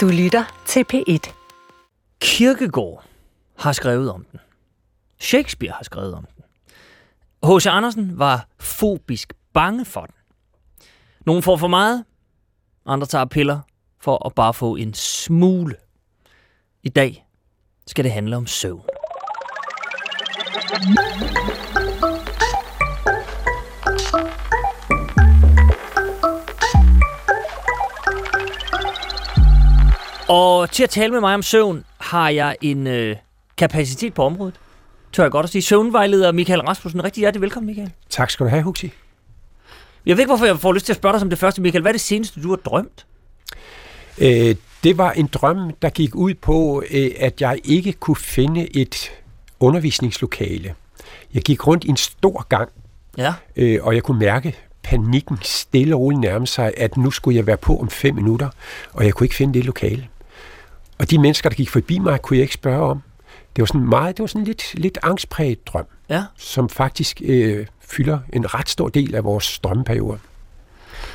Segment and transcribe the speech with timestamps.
[0.00, 1.32] Du lytter til P1.
[2.20, 3.04] Kirkegård
[3.58, 4.40] har skrevet om den.
[5.18, 6.44] Shakespeare har skrevet om den.
[7.44, 7.66] H.C.
[7.66, 10.14] Andersen var fobisk bange for den.
[11.26, 12.04] Nogle får for meget,
[12.86, 13.60] andre tager piller
[13.98, 15.76] for at bare få en smule.
[16.82, 17.26] I dag
[17.86, 18.82] skal det handle om søvn.
[30.30, 33.16] Og til at tale med mig om søvn, har jeg en øh,
[33.56, 34.54] kapacitet på området.
[35.12, 35.62] Tør jeg godt at sige.
[35.62, 37.04] Søvnvejleder Michael Rasmussen.
[37.04, 37.90] Rigtig hjertelig velkommen, Michael.
[38.10, 38.92] Tak skal du have, Huxi.
[40.06, 41.82] Jeg ved ikke, hvorfor jeg får lyst til at spørge dig som det første, Michael.
[41.82, 43.06] Hvad er det seneste, du har drømt?
[44.18, 48.76] Øh, det var en drøm, der gik ud på, øh, at jeg ikke kunne finde
[48.76, 49.10] et
[49.60, 50.74] undervisningslokale.
[51.34, 52.68] Jeg gik rundt i en stor gang,
[53.18, 53.34] Ja.
[53.56, 57.46] øh, og jeg kunne mærke panikken stille og roligt nærme sig, at nu skulle jeg
[57.46, 58.48] være på om fem minutter,
[58.92, 60.08] og jeg kunne ikke finde det lokale.
[61.00, 63.02] Og de mennesker, der gik forbi mig, kunne jeg ikke spørge om.
[63.56, 66.24] Det var sådan meget, det var sådan lidt, lidt angstpræget drøm, Ja.
[66.36, 70.18] som faktisk øh, fylder en ret stor del af vores drømmeperiode.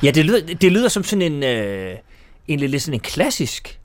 [0.02, 1.94] Ja, det lyder, det lyder som sådan en, øh,
[2.48, 3.78] egentlig lidt sådan en klassisk.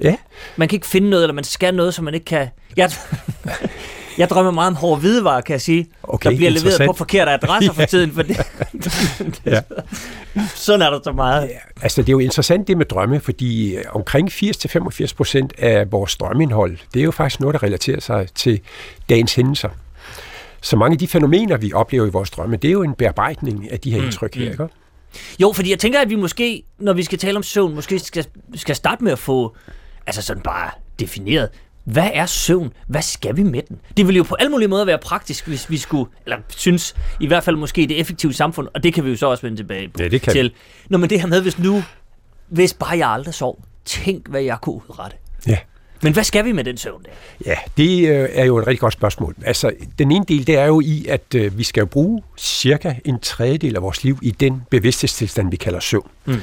[0.00, 0.16] Ja,
[0.56, 2.48] Man kan ikke finde noget, eller man skal noget, som man ikke kan...
[2.76, 2.90] Jeg,
[4.18, 5.86] jeg drømmer meget om hårde hvidevarer, kan jeg sige.
[6.02, 8.12] Okay, der bliver leveret på forkerte adresser for tiden.
[8.12, 8.36] For det,
[9.46, 9.60] Ja.
[10.54, 11.42] Sådan er der så meget.
[11.48, 15.92] Ja, altså det er jo interessant det med drømme, fordi øh, omkring 80-85 procent af
[15.92, 18.60] vores drømmeindhold, det er jo faktisk noget, der relaterer sig til
[19.08, 19.68] dagens hændelser.
[20.60, 23.72] Så mange af de fænomener, vi oplever i vores drømme, det er jo en bearbejdning
[23.72, 24.68] af de her indtryk her, ikke?
[25.40, 28.26] Jo, fordi jeg tænker, at vi måske, når vi skal tale om søvn, måske skal,
[28.54, 29.56] skal starte med at få,
[30.06, 30.70] altså sådan bare
[31.00, 31.48] defineret,
[31.84, 32.72] hvad er søvn?
[32.86, 33.80] Hvad skal vi med den?
[33.96, 37.26] Det ville jo på alle mulige måder være praktisk, hvis vi skulle, eller synes i
[37.26, 39.90] hvert fald måske det effektive samfund, og det kan vi jo så også vende tilbage
[39.98, 40.52] Ja, det kan til.
[40.90, 41.82] Nå, men det her med, hvis nu,
[42.48, 45.16] hvis bare jeg aldrig sov, tænk, hvad jeg kunne udrette.
[45.46, 45.58] Ja.
[46.04, 47.10] Men hvad skal vi med den søvn der?
[47.46, 49.34] Ja, det øh, er jo et rigtig godt spørgsmål.
[49.44, 52.94] Altså, den ene del, det er jo i, at øh, vi skal jo bruge cirka
[53.04, 56.08] en tredjedel af vores liv i den bevidsthedstilstand, vi kalder søvn.
[56.24, 56.40] Mm.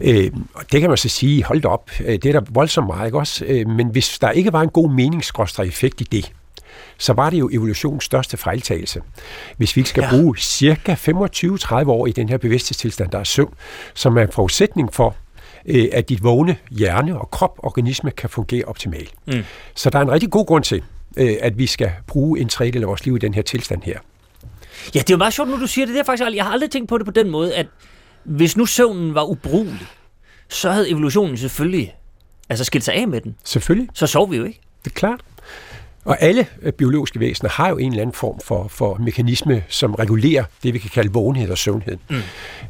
[0.00, 3.06] Øh, og det kan man så sige, hold op, øh, det er da voldsomt meget,
[3.06, 3.44] ikke også?
[3.44, 6.32] Øh, men hvis der ikke var en god meningsskråstrej effekt i det,
[6.98, 9.00] så var det jo evolutionens største fejltagelse.
[9.56, 10.10] Hvis vi ikke skal ja.
[10.10, 13.54] bruge cirka 25-30 år i den her bevidsthedstilstand, der er søvn,
[13.94, 15.16] som er en forudsætning for,
[15.66, 19.12] øh, at dit vågne hjerne og krop, organisme kan fungere optimalt.
[19.26, 19.44] Mm.
[19.74, 20.82] Så der er en rigtig god grund til,
[21.16, 23.98] øh, at vi skal bruge en tredjedel af vores liv i den her tilstand her.
[24.94, 25.94] Ja, det er jo meget sjovt, når du siger det.
[25.94, 27.66] det er faktisk, aldrig- jeg har aldrig tænkt på det på den måde, at
[28.24, 29.86] hvis nu søvnen var ubrugelig,
[30.48, 31.94] så havde evolutionen selvfølgelig
[32.48, 33.36] altså skilt sig af med den.
[33.44, 34.60] Selvfølgelig, Så sov vi jo ikke.
[34.84, 35.20] det er klart.
[36.04, 39.94] Og alle øh, biologiske væsener har jo en eller anden form for, for mekanisme, som
[39.94, 41.96] regulerer det, vi kan kalde vågenhed og søvnhed.
[42.10, 42.16] Mm.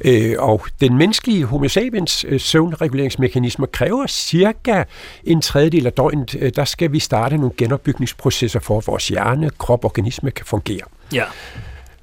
[0.05, 4.85] Øh, og den menneskelige homo sapiens øh, søvnreguleringsmekanismer kræver cirka
[5.25, 6.37] en tredjedel af døgnet.
[6.41, 10.47] Øh, der skal vi starte nogle genopbygningsprocesser for, at vores hjerne, krop og organisme kan
[10.47, 10.85] fungere.
[11.13, 11.25] Ja.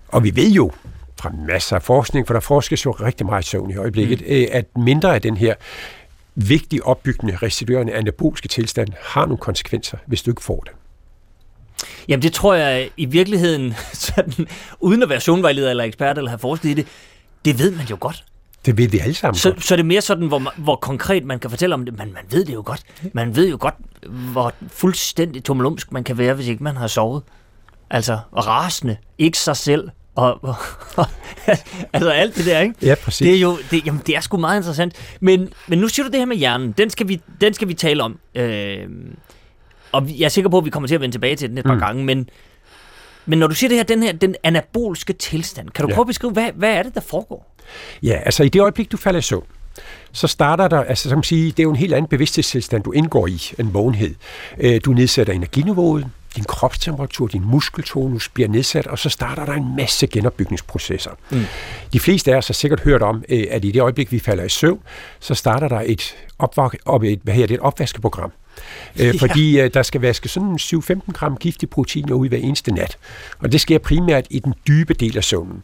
[0.07, 0.71] Og vi ved jo
[1.19, 4.45] fra masser af forskning, for der forskes jo rigtig meget i søvn i øjeblikket, mm.
[4.51, 5.55] at mindre af den her
[6.35, 10.71] vigtige opbyggende, restituerende anabolske tilstand har nogle konsekvenser, hvis du ikke får det.
[12.07, 14.47] Jamen det tror jeg i virkeligheden, sådan,
[14.79, 16.87] uden at være søvnvejleder eller ekspert eller have forsket i det,
[17.45, 18.23] det ved man jo godt.
[18.65, 19.65] Det ved vi alle sammen Så, godt.
[19.65, 22.23] så er det mere sådan, hvor, hvor konkret man kan fortælle om det, men man
[22.31, 22.81] ved det jo godt.
[23.13, 23.75] Man ved jo godt,
[24.07, 27.23] hvor fuldstændig tummelumsk man kan være, hvis ikke man har sovet.
[27.89, 30.39] Altså, og rasende, ikke sig selv, og,
[30.95, 31.05] og,
[31.93, 32.75] altså alt det der, ikke?
[32.81, 33.25] Ja, præcis.
[33.25, 34.93] Det er jo, det, jamen, det er sgu meget interessant.
[35.19, 36.71] Men, men nu siger du det her med hjernen.
[36.71, 38.19] Den skal vi, den skal vi tale om.
[38.35, 38.87] Øh,
[39.91, 41.65] og jeg er sikker på, at vi kommer til at vende tilbage til den et
[41.65, 41.79] par Mm.
[41.79, 42.05] gange.
[42.05, 42.29] Men,
[43.25, 45.95] men når du siger det her, den her, den anabolske tilstand, kan du Ja.
[45.95, 47.55] prøve at beskrive, hvad, hvad er det, der foregår?
[48.03, 49.43] Ja, altså i det øjeblik, du falder i søvn,
[50.11, 53.27] så starter der, altså som sige, det er jo en helt anden bevidsthedstilstand, du indgår
[53.27, 54.15] i, en vågenhed.
[54.59, 59.75] Øh, Du nedsætter energiniveauet, din kropstemperatur, din muskeltonus bliver nedsat, og så starter der en
[59.75, 61.11] masse genopbygningsprocesser.
[61.31, 61.41] Mm.
[61.93, 64.43] De fleste af os har sikkert hørt om, øh, at i det øjeblik, vi falder
[64.43, 64.79] i søvn,
[65.19, 68.31] så starter der et, opvak, op, et, hvad hedder det, et opvaskeprogram.
[68.99, 72.97] Øh, fordi øh, der skal vaske sådan 7-15 gram giftige proteiner ud hver eneste nat.
[73.39, 75.63] Og det sker primært i den dybe del af søvnen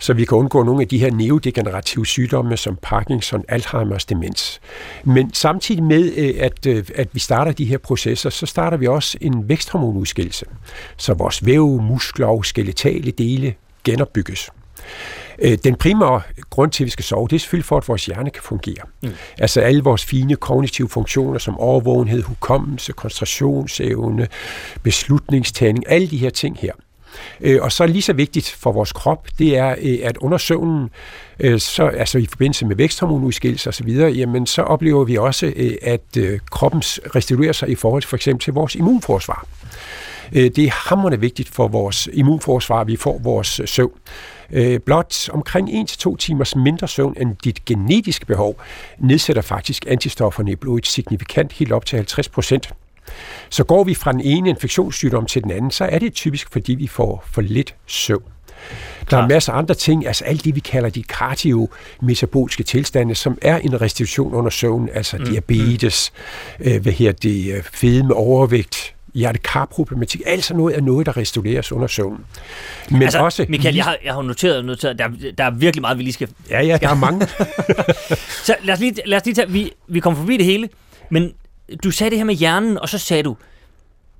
[0.00, 4.60] så vi kan undgå nogle af de her neodegenerative sygdomme som Parkinson, Alzheimer's demens.
[5.04, 8.86] Men samtidig med, øh, at, øh, at vi starter de her processer, så starter vi
[8.86, 10.46] også en væksthormonudskillelse,
[10.96, 13.54] så vores væv, muskler og skeletale dele
[13.84, 14.50] genopbygges.
[15.40, 18.06] Øh, Den primære grund til, at vi skal sove, det er selvfølgelig for, at vores
[18.06, 18.84] hjerne kan fungere.
[19.02, 19.10] Mm.
[19.38, 24.28] Altså alle vores fine kognitive funktioner som overvågenhed, hukommelse, koncentrationsevne,
[24.82, 26.72] beslutningstagning, alle de her ting her,
[27.40, 30.90] Øh, og så lige så vigtigt for vores krop, det er, øh, at under søvnen,
[31.40, 36.16] øh, så, altså i forbindelse med væksthormonudskillelse osv., jamen så oplever vi også, øh, at
[36.18, 36.80] øh, kroppen
[37.14, 39.46] restituerer sig i forhold til for eksempel til vores immunforsvar.
[40.32, 43.92] Øh, det er hammerende vigtigt for vores immunforsvar, at vi får vores søvn.
[44.52, 48.60] Øh, blot omkring 1-2 timers mindre søvn end dit genetiske behov
[48.98, 52.72] nedsætter faktisk antistofferne i blodet signifikant helt op til 50 procent.
[53.50, 56.74] Så går vi fra den ene infektionssygdom til den anden, så er det typisk, fordi
[56.74, 58.22] vi får for lidt søvn.
[59.10, 63.38] Der er masser af andre ting, altså alt det, vi kalder de kardiometaboliske tilstande, som
[63.42, 65.24] er en restitution under søvn, altså mm.
[65.24, 66.12] diabetes,
[66.60, 71.86] øh, hvad her det, øh, fedme, overvægt, hjertekarproblematik, altså noget er noget, der restaureres under
[71.86, 72.24] søvnen.
[72.90, 73.46] Men altså, også...
[73.48, 75.08] Michael, jeg har, jeg har noteret, noteret der,
[75.38, 76.28] der er virkelig meget, vi lige skal...
[76.50, 77.26] Ja, ja, der er mange.
[78.46, 80.68] så lad os lige, lad os lige tage, vi, vi kommer forbi det hele,
[81.10, 81.32] men
[81.84, 83.36] du sagde det her med hjernen, og så sagde du,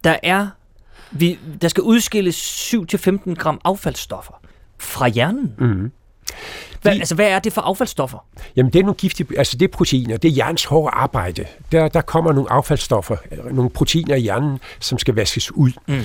[0.05, 0.49] der er,
[1.11, 4.41] vi, der skal udskilles 7-15 gram affaldsstoffer
[4.79, 5.55] fra hjernen.
[5.59, 5.91] Mm.
[6.83, 8.19] Hvad, altså, hvad er det for affaldsstoffer?
[8.57, 11.45] Jamen, det er nogle giftige, altså det er proteiner, det er hjernens hårde arbejde.
[11.73, 13.17] Der, der kommer nogle affaldsstoffer,
[13.51, 15.71] nogle proteiner i hjernen, som skal vaskes ud.
[15.87, 16.01] Mm.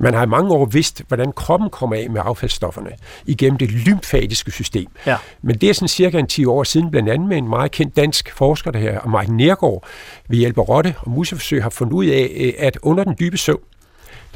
[0.00, 2.90] Man har i mange år vidst, hvordan kroppen kommer af med affaldsstofferne
[3.26, 4.86] igennem det lymfatiske system.
[5.06, 5.16] Ja.
[5.42, 7.96] Men det er sådan cirka en 10 år siden, blandt andet med en meget kendt
[7.96, 9.84] dansk forsker, der her, Mike Nergård,
[10.28, 13.36] ved hjælp af rotte og museforsøg, har fundet ud af, øh, at under den dybe
[13.36, 13.60] søvn,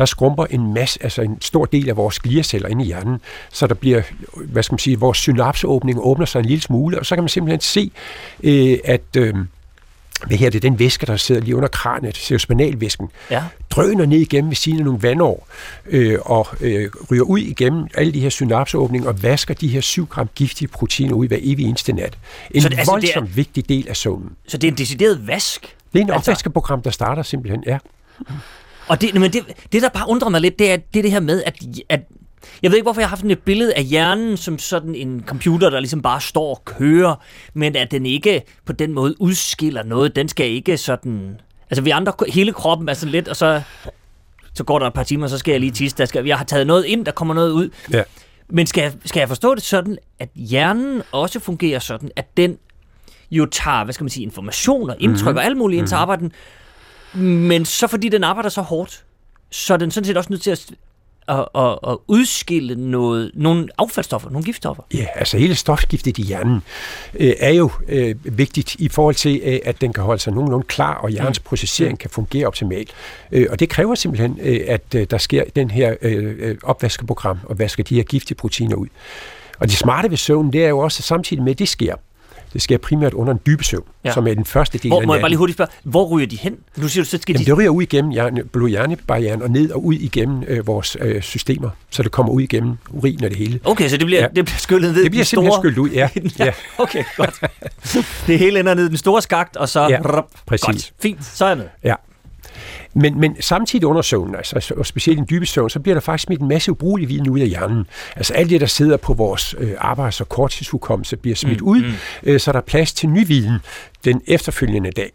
[0.03, 3.21] der skrumper en masse, altså en stor del af vores gliaceller inde i hjernen,
[3.53, 4.03] så der bliver,
[4.37, 7.29] hvad skal man sige, vores synapseåbning åbner sig en lille smule, og så kan man
[7.29, 7.91] simpelthen se,
[8.43, 9.35] øh, at øh,
[10.27, 13.43] hvad her, det er den væske, der sidder lige under kraniet, cerebrospinalvæsken, ja.
[13.71, 15.49] drøner ned igennem ved sine nogle vandår,
[15.87, 20.07] øh, og øh, ryger ud igennem alle de her synapseåbninger og vasker de her 7
[20.07, 22.19] gram giftige proteiner ud hver evig eneste nat.
[22.51, 24.31] En så det, altså, voldsomt det er, vigtig del af søvnen.
[24.47, 25.77] Så det er en decideret vask?
[25.93, 27.79] Det er en altså, opvaskeprogram, der starter simpelthen, ja.
[28.89, 29.43] Og det, men det,
[29.73, 31.57] det, der bare undrer mig lidt, det er det, er det her med, at,
[31.89, 32.01] at
[32.63, 35.25] jeg ved ikke, hvorfor jeg har haft sådan et billede af hjernen som sådan en
[35.27, 37.15] computer, der ligesom bare står og kører,
[37.55, 40.17] men at den ikke på den måde udskiller noget.
[40.17, 41.41] Den skal ikke sådan...
[41.71, 43.63] Altså vi andre, hele kroppen er sådan lidt, og så,
[44.55, 45.99] så går der et par timer, så skal jeg lige tisse.
[45.99, 47.71] Der skal, jeg har taget noget ind, der kommer noget ud.
[47.93, 48.03] Ja.
[48.49, 52.59] Men skal jeg, skal jeg forstå det sådan, at hjernen også fungerer sådan, at den
[53.31, 55.37] jo tager, hvad skal man sige, informationer, indtryk mm-hmm.
[55.37, 56.01] og alt muligt ind til mhm.
[56.01, 56.33] arbejden,
[57.15, 59.05] men så fordi den arbejder så hårdt,
[59.51, 60.73] så er den sådan set også nødt til at
[61.29, 64.83] at, at, at udskille noget, nogle affaldsstoffer, nogle giftstoffer.
[64.95, 66.63] Ja, altså hele stofskiftet i hjernen
[67.15, 70.67] øh, er jo øh, vigtigt i forhold til, øh, at den kan holde sig nogenlunde
[70.67, 71.45] klar, og hjernens mm.
[71.45, 72.91] processering kan fungere optimalt.
[73.33, 77.39] Øh, og det kræver simpelthen, øh, at øh, der sker den her øh, øh opvaskeprogram,
[77.45, 78.87] og vasker de her giftige proteiner ud.
[79.59, 81.95] Og det smarte ved søvn, det er jo også samtidig med, at det sker,
[82.53, 84.13] det sker primært under en dybe søvn, ja.
[84.13, 86.27] som er den første del hvor, af Må jeg bare lige hurtigt spørge, hvor ryger
[86.27, 86.57] de hen?
[86.77, 87.51] Nu siger du, så skal Jamen, de...
[87.51, 91.71] det ryger ud igennem hjerne, blodhjernebarrieren og ned og ud igennem øh, vores øh, systemer,
[91.91, 93.61] så det kommer ud igennem urin og det hele.
[93.65, 94.27] Okay, så det bliver, ja.
[94.27, 95.63] det bliver skyllet ned Det bliver simpelthen store...
[95.63, 96.09] skyllet ud, ja.
[96.39, 96.53] ja.
[96.79, 97.41] Okay, godt.
[98.27, 99.89] det hele ender ned i den store skagt, og så...
[99.89, 100.01] Ja,
[100.47, 100.67] præcis.
[100.67, 101.67] Godt, fint, så er med.
[101.85, 101.95] Ja.
[102.95, 106.01] Men, men samtidig under søvnen, altså, og specielt i den dybe søvn, så bliver der
[106.01, 107.87] faktisk smidt en masse ubrugelig viden ud af hjernen.
[108.17, 111.83] Altså alt det, der sidder på vores øh, arbejds- og korttidshukommelse, bliver smidt mm, ud,
[111.83, 111.93] mm.
[112.23, 113.59] Øh, så der er plads til ny viden
[114.05, 115.13] den efterfølgende dag.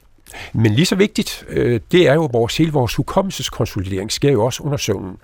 [0.53, 4.63] Men lige så vigtigt, øh, det er jo, vores, hele vores hukommelseskonsolidering sker jo også
[4.63, 5.15] under søvnen.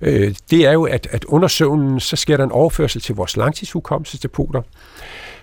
[0.00, 3.36] Øh, det er jo, at, at under søvnen, så sker der en overførsel til vores
[3.36, 4.62] langtidshukommelsesdepoter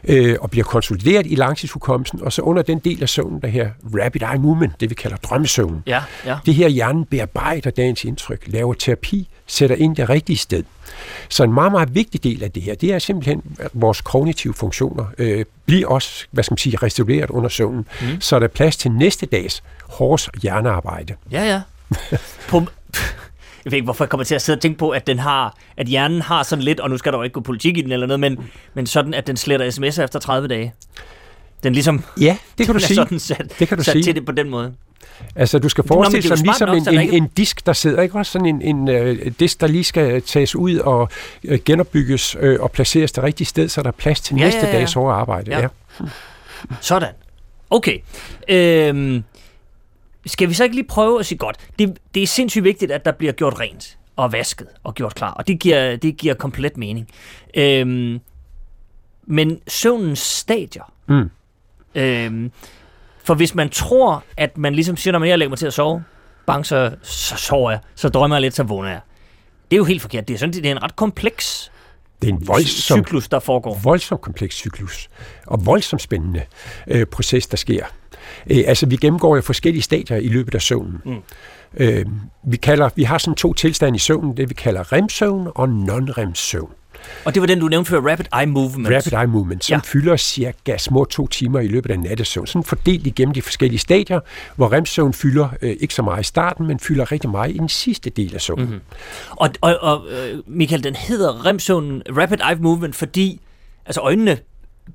[0.03, 3.69] øh, og bliver konsolideret i langtidshukommelsen, og så under den del af søvnen, der her
[3.83, 5.83] rapid eye movement, det vi kalder drømmesøvn.
[5.87, 6.37] Ja, ja.
[6.45, 10.63] Det her hjernen bearbejder dagens indtryk, laver terapi, sætter ind det rigtige sted.
[11.29, 14.53] Så en meget, meget vigtig del af det her, det er simpelthen, at vores kognitive
[14.53, 18.21] funktioner øh, bliver også, hvad skal man sige, restaureret under søvnen, mm.
[18.21, 21.15] så er der plads til næste dags hårds hjernearbejde.
[21.31, 21.61] Ja, ja.
[22.49, 22.63] På,
[23.65, 25.57] jeg ved ikke, hvorfor jeg kommer til at sidde og tænke på, at den har,
[25.77, 27.91] at hjernen har sådan lidt, og nu skal der jo ikke gå politik i den
[27.91, 28.39] eller noget, men,
[28.73, 30.73] men sådan, at den sletter sms'er efter 30 dage.
[31.63, 32.95] Den ligesom, ja, det kan du sige.
[32.95, 34.03] Sådan sat, det kan du sat sige.
[34.03, 34.73] til det på den måde.
[35.35, 38.31] Altså, du skal forestille dig ligesom en, en, en, en disk, der sidder, ikke også?
[38.31, 41.09] Sådan en, en uh, disk, der lige skal tages ud og
[41.49, 44.59] uh, genopbygges uh, og placeres det rigtige sted, så der er plads til ja, næste
[44.59, 44.79] ja, ja.
[44.79, 45.51] dags hårde arbejde.
[45.51, 45.59] Ja.
[45.59, 45.67] Ja.
[46.81, 47.09] Sådan.
[47.69, 47.97] Okay.
[48.49, 49.23] Øhm,
[50.25, 53.05] skal vi så ikke lige prøve at sige godt, det, det er sindssygt vigtigt, at
[53.05, 56.77] der bliver gjort rent og vasket og gjort klar, og det giver, det giver komplet
[56.77, 57.07] mening.
[57.57, 58.19] Øhm,
[59.27, 60.93] men søvnens stadier.
[61.07, 61.29] Mm.
[61.95, 62.51] Øhm,
[63.23, 65.73] for hvis man tror, at man ligesom siger, når man jeg lægger mig til at
[65.73, 66.03] sove,
[66.45, 69.01] bang, så, så sover jeg, så drømmer jeg lidt, så vågner jeg.
[69.71, 70.27] Det er jo helt forkert.
[70.27, 71.71] Det er, sådan, det er en ret kompleks
[72.21, 73.79] det er en voldsom, cyklus, der foregår.
[73.83, 75.09] Voldsom kompleks cyklus,
[75.47, 76.41] og voldsomt spændende
[76.87, 77.85] øh, proces, der sker.
[78.49, 81.01] Øh, altså, vi gennemgår jo forskellige stadier i løbet af søvnen.
[81.05, 81.17] Mm.
[81.77, 82.05] Øh,
[82.43, 86.71] vi, kalder, vi har sådan to tilstande i søvnen, det vi kalder REM-søvn og non-REM-søvn.
[87.25, 88.95] Og det var den, du nævnte før, Rapid Eye Movement.
[88.95, 89.79] Rapid Eye Movement, som ja.
[89.83, 92.47] fylder cirka små to timer i løbet af nattesøvn.
[92.47, 94.19] Sådan fordelt igennem de forskellige stadier,
[94.55, 97.69] hvor REM-søvn fylder øh, ikke så meget i starten, men fylder rigtig meget i den
[97.69, 98.65] sidste del af søvnen.
[98.65, 98.81] Mm-hmm.
[99.29, 103.41] Og, og, og øh, Michael, den hedder REM-søvnen Rapid Eye Movement, fordi
[103.85, 104.37] altså øjnene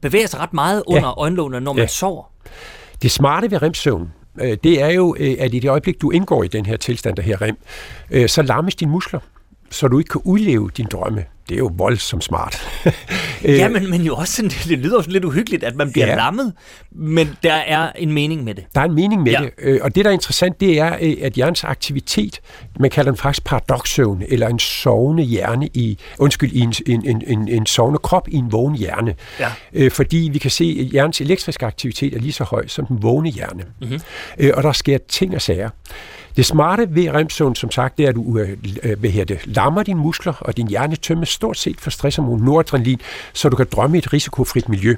[0.02, 1.18] bevæger sig ret meget under ja.
[1.18, 1.86] øjenlågene, når man ja.
[1.86, 2.24] sover.
[3.02, 6.42] Det smarte ved REM-søvn, øh, det er jo, øh, at i det øjeblik, du indgår
[6.42, 7.56] i den her tilstand, der her REM,
[8.28, 9.20] så lammes dine muskler
[9.70, 11.24] så du ikke kan udleve din drømme.
[11.48, 12.68] Det er jo voldsomt smart.
[13.44, 16.16] ja, men, men jo også sådan, det lyder også lidt uhyggeligt, at man bliver ja.
[16.16, 16.52] lammet,
[16.92, 18.64] men der er en mening med det.
[18.74, 19.40] Der er en mening med ja.
[19.40, 22.40] det, øh, og det, der er interessant, det er, øh, at hjernens aktivitet,
[22.80, 27.48] man kalder den faktisk paradoxsøvn, eller en sovende hjerne i, undskyld, en, en, en, en,
[27.48, 29.14] en sovende krop i en vågen hjerne.
[29.40, 29.52] Ja.
[29.72, 33.02] Øh, fordi vi kan se, at hjernens elektriske aktivitet er lige så høj som den
[33.02, 33.64] vågne hjerne.
[33.80, 34.00] Mm-hmm.
[34.54, 35.70] og der sker ting og sager.
[36.36, 39.82] Det smarte ved remsøvn, som sagt, det er, at du øh, øh hvad det, lammer
[39.82, 43.00] dine muskler, og din hjerne tømmes stort set for stresshormon noradrenalin,
[43.32, 44.96] så du kan drømme i et risikofrit miljø.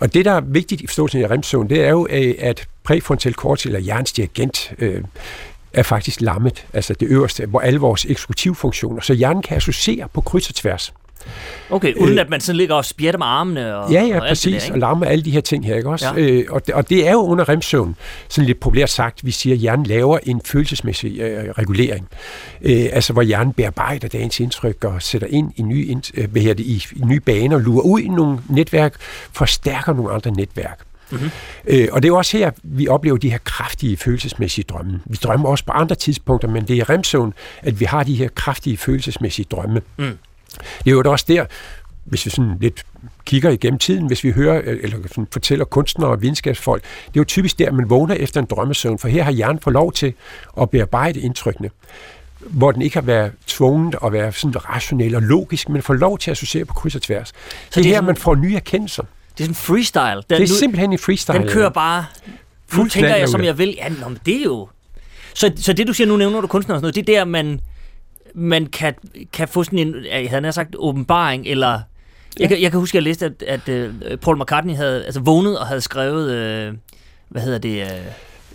[0.00, 3.32] Og det, der er vigtigt i forståelsen af remsøvn, det er jo, øh, at præfrontal
[3.32, 5.02] cortex, eller hjernens dirigent, øh,
[5.74, 10.20] er faktisk lammet, altså det øverste, hvor alle vores eksekutivfunktioner, så hjernen kan associere på
[10.20, 10.92] kryds og tværs.
[11.70, 14.28] Okay, uden øh, at man sådan ligger og spjætter med armene og Ja, ja, og
[14.28, 16.06] præcis, det der, og larmer alle de her ting her, ikke også?
[16.16, 16.20] Ja.
[16.20, 17.96] Øh, og, det, og det er jo under remsøvn,
[18.28, 22.08] sådan lidt populært sagt, vi siger, at hjernen laver en følelsesmæssig øh, regulering.
[22.62, 26.60] Øh, altså, hvor hjernen bearbejder dagens indtryk og sætter ind i nye, øh, hvad det,
[26.60, 28.94] i, i nye baner, lurer ud i nogle netværk,
[29.32, 30.80] forstærker nogle andre netværk.
[31.10, 31.30] Mm-hmm.
[31.66, 35.00] Øh, og det er jo også her, vi oplever de her kraftige følelsesmæssige drømme.
[35.06, 38.28] Vi drømmer også på andre tidspunkter, men det er remsøvn, at vi har de her
[38.28, 39.80] kraftige følelsesmæssige drømme.
[39.96, 40.18] Mm.
[40.84, 41.44] Det er jo også der,
[42.04, 42.84] hvis vi sådan lidt
[43.24, 47.24] kigger igennem tiden, hvis vi hører eller sådan fortæller kunstnere og videnskabsfolk, det er jo
[47.24, 50.14] typisk der, man vågner efter en drømmesøvn, for her har hjernen fået lov til
[50.60, 51.70] at bearbejde indtrykkene
[52.50, 56.18] hvor den ikke har været tvunget at være sådan rationel og logisk, men får lov
[56.18, 57.28] til at associere på kryds og tværs.
[57.28, 59.02] Så det er her, sådan, man får nye erkendelser.
[59.38, 60.22] Det er sådan freestyle.
[60.30, 61.38] Den, det er simpelthen en freestyle.
[61.38, 62.06] Den kører bare...
[62.76, 63.74] Nu tænker jeg, som jeg vil.
[63.76, 64.68] Ja, nå, men det er jo...
[65.34, 67.24] Så, så det, du siger, nu nævner du kunstner og sådan noget, det er der,
[67.24, 67.60] man
[68.34, 68.94] man kan,
[69.32, 71.70] kan få sådan en, jeg havde sagt, åbenbaring, eller...
[71.70, 71.78] Ja.
[72.40, 75.20] Jeg, kan, jeg kan huske, at jeg læste, at, at uh, Paul McCartney havde altså,
[75.20, 76.24] vågnet og havde skrevet,
[76.70, 76.76] uh,
[77.28, 77.82] hvad hedder det...
[77.82, 77.88] Uh,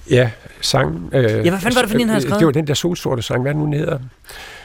[0.09, 0.31] Ja,
[0.61, 1.09] sang.
[1.13, 2.39] Øh, ja, hvad fanden var det for en, han havde skrevet?
[2.39, 3.99] Det var den der solsorte sang, hvad den nu hedder.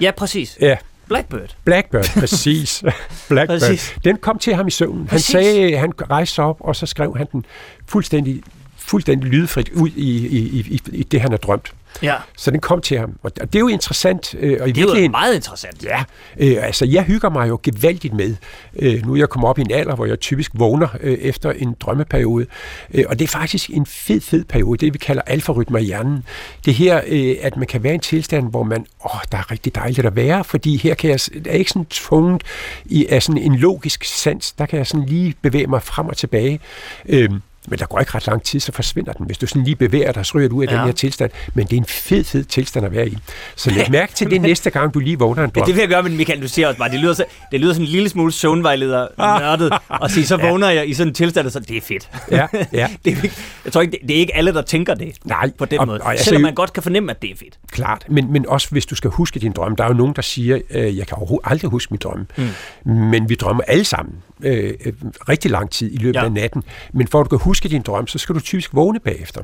[0.00, 0.58] Ja, præcis.
[0.60, 0.76] Ja.
[1.08, 1.56] Blackbird.
[1.64, 2.84] Blackbird, præcis.
[3.28, 3.60] Blackbird.
[3.60, 3.94] Præcis.
[4.04, 5.08] Den kom til ham i søvn.
[5.10, 7.44] Han sagde, han rejste sig op, og så skrev han den
[7.86, 8.42] fuldstændig,
[8.76, 10.38] fuldstændig lydfrit ud i, i,
[10.70, 11.72] i, i det, han har drømt.
[12.02, 12.16] Ja.
[12.36, 13.18] Så den kom til ham.
[13.22, 14.34] Og det er jo interessant.
[14.38, 15.84] Øh, og i det er jo meget interessant.
[15.84, 16.04] Ja.
[16.40, 18.36] Øh, altså, jeg hygger mig jo gevaldigt med.
[18.76, 21.50] Øh, nu er jeg kommet op i en alder, hvor jeg typisk vågner øh, efter
[21.50, 22.46] en drømmeperiode.
[22.94, 24.86] Øh, og det er faktisk en fed, fed periode.
[24.86, 26.24] Det vi kalder alfarytmer i hjernen.
[26.64, 29.50] Det her, øh, at man kan være i en tilstand, hvor man, åh, der er
[29.50, 32.42] rigtig dejligt at være, fordi her kan jeg, er ikke sådan tvunget
[32.84, 34.52] i af sådan en logisk sans.
[34.52, 36.60] Der kan jeg sådan lige bevæge mig frem og tilbage.
[37.08, 37.30] Øh,
[37.68, 39.26] men der går ikke ret lang tid, så forsvinder den.
[39.26, 40.76] Hvis du sådan lige bevæger dig, så ryger du ud af ja.
[40.76, 41.30] den her tilstand.
[41.54, 43.18] Men det er en fed, fed tilstand at være i.
[43.56, 45.66] Så læg mærke til det næste gang, du lige vågner en drøm.
[45.66, 47.72] Det vil jeg gøre, men Michael, du siger også bare, det lyder, så, det lyder
[47.72, 50.74] sådan en lille smule søvnvejleder nørdet, og sige, så vågner ja.
[50.74, 52.10] jeg i sådan en tilstand, og så det er fedt.
[52.30, 52.88] Ja, ja.
[53.04, 53.28] det er,
[53.64, 55.86] jeg tror ikke, det, det, er ikke alle, der tænker det Nej, på den og,
[55.86, 56.00] måde.
[56.00, 57.58] Og, altså, Selvom man godt kan fornemme, at det er fedt.
[57.70, 59.76] Klart, men, men også hvis du skal huske din drøm.
[59.76, 62.26] Der er jo nogen, der siger, øh, jeg kan overhovedet aldrig huske min drøm.
[62.36, 62.94] Mm.
[62.94, 64.92] Men vi drømmer alle sammen øh, øh,
[65.28, 66.24] rigtig lang tid i løbet ja.
[66.24, 66.62] af natten.
[66.92, 69.42] Men for at du kan huske din drøm, så skal du typisk vågne bagefter.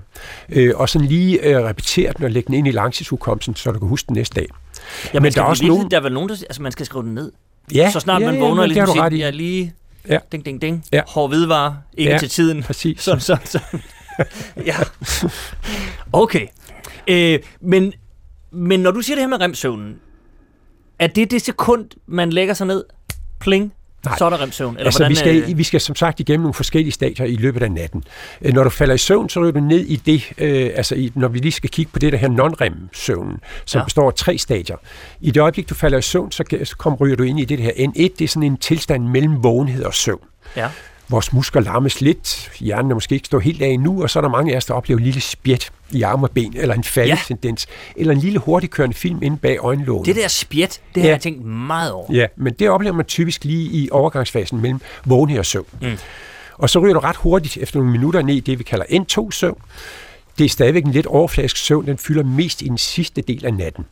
[0.49, 3.79] Øh, og sådan lige øh, repetere den og lægge den ind i langtidshukommelsen, så du
[3.79, 4.47] kan huske den næste dag.
[5.15, 5.91] Ja, men der er også nogen...
[5.91, 6.35] Der er vel nogen, der...
[6.35, 7.33] Altså, man skal skrive den ned.
[7.75, 9.75] Ja, så snart ja, man vågner, ja, ligesom ret ja, lige...
[10.09, 10.19] Ja.
[10.33, 10.85] Ding, ding, ding.
[10.93, 11.03] Ja.
[11.07, 11.77] Hård hvidevare.
[11.97, 12.63] Ikke ja, til tiden.
[12.69, 13.01] præcis.
[13.01, 13.83] Sådan, sådan, sådan.
[14.67, 14.77] ja.
[16.13, 16.47] Okay.
[17.09, 17.93] Øh, men,
[18.51, 19.97] men når du siger det her med remsøvnen,
[20.99, 22.85] er det det sekund, man lægger sig ned,
[23.41, 23.73] pling,
[24.05, 24.19] Nej.
[24.19, 24.77] Så er der remsøvn?
[24.77, 25.59] Eller altså, hvordan, vi, skal, øh...
[25.59, 28.05] vi skal som sagt igennem nogle forskellige stadier i løbet af natten.
[28.43, 31.13] Øh, når du falder i søvn, så ryger du ned i det, øh, altså i,
[31.15, 33.85] når vi lige skal kigge på det der her non-rem-søvnen, som ja.
[33.85, 34.77] består af tre stadier.
[35.21, 37.59] I det øjeblik, du falder i søvn, så, så kom, ryger du ind i det
[37.59, 40.25] her N1, det er sådan en tilstand mellem vågenhed og søvn.
[40.57, 40.69] Ja
[41.11, 44.21] vores muskler larmes lidt, hjernen er måske ikke stå helt af nu, og så er
[44.21, 46.85] der mange af os, der oplever en lille spjæt i arme og ben, eller en
[46.85, 48.01] faldetendens, ja.
[48.01, 50.05] eller en lille hurtigkørende film inde bag øjenlågen.
[50.05, 51.03] Det der spjæt, det ja.
[51.03, 52.15] har jeg tænkt meget over.
[52.15, 55.67] Ja, men det oplever man typisk lige i overgangsfasen mellem vågenhed og søvn.
[55.83, 55.99] Mm.
[56.55, 59.59] Og så ryger du ret hurtigt efter nogle minutter ned i det, vi kalder N2-søvn.
[60.39, 63.55] Det er stadigvæk en lidt overfladisk søvn, den fylder mest i den sidste del af
[63.55, 63.85] natten.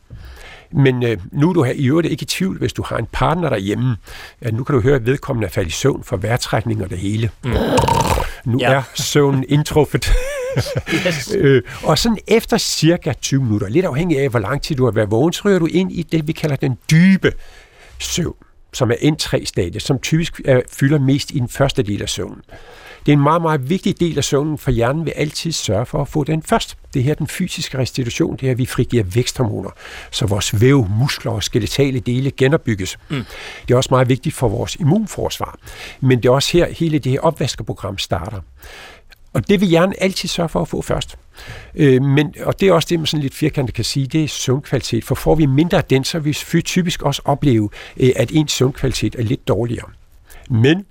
[0.71, 3.07] Men øh, nu er du her i øvrigt ikke i tvivl, hvis du har en
[3.11, 3.97] partner derhjemme,
[4.41, 6.97] at nu kan du høre, at vedkommende er faldet i søvn for vejrtrækning og det
[6.97, 7.29] hele.
[7.43, 7.51] Mm.
[8.45, 8.71] Nu ja.
[8.71, 10.11] er søvnen indtruffet.
[11.07, 11.35] Yes.
[11.35, 14.91] Øh, og sådan efter cirka 20 minutter, lidt afhængig af, hvor lang tid du har
[14.91, 17.33] været vågen, så ryger du ind i det, vi kalder den dybe
[17.99, 18.35] søvn,
[18.73, 22.41] som er N3-stadiet, som typisk er, fylder mest i den første del af søvnen.
[23.09, 26.01] Det er en meget, meget vigtig del af søvnen, for hjernen vil altid sørge for
[26.01, 26.77] at få den først.
[26.93, 29.69] Det her den fysiske restitution, det er, at vi frigiver væksthormoner,
[30.11, 32.97] så vores væv, muskler og skeletale dele genopbygges.
[33.09, 33.25] Mm.
[33.67, 35.57] Det er også meget vigtigt for vores immunforsvar.
[36.01, 38.39] Men det er også her, hele det her opvaskeprogram starter.
[39.33, 41.17] Og det vil hjernen altid sørge for at få først.
[41.75, 44.27] Øh, men, og det er også det, man sådan lidt firkantet kan sige, det er
[44.27, 45.03] søvnkvalitet.
[45.03, 48.51] For får vi mindre af den, så vil vi typisk også opleve, øh, at ens
[48.51, 49.89] søvnkvalitet er lidt dårligere.
[50.49, 50.85] Men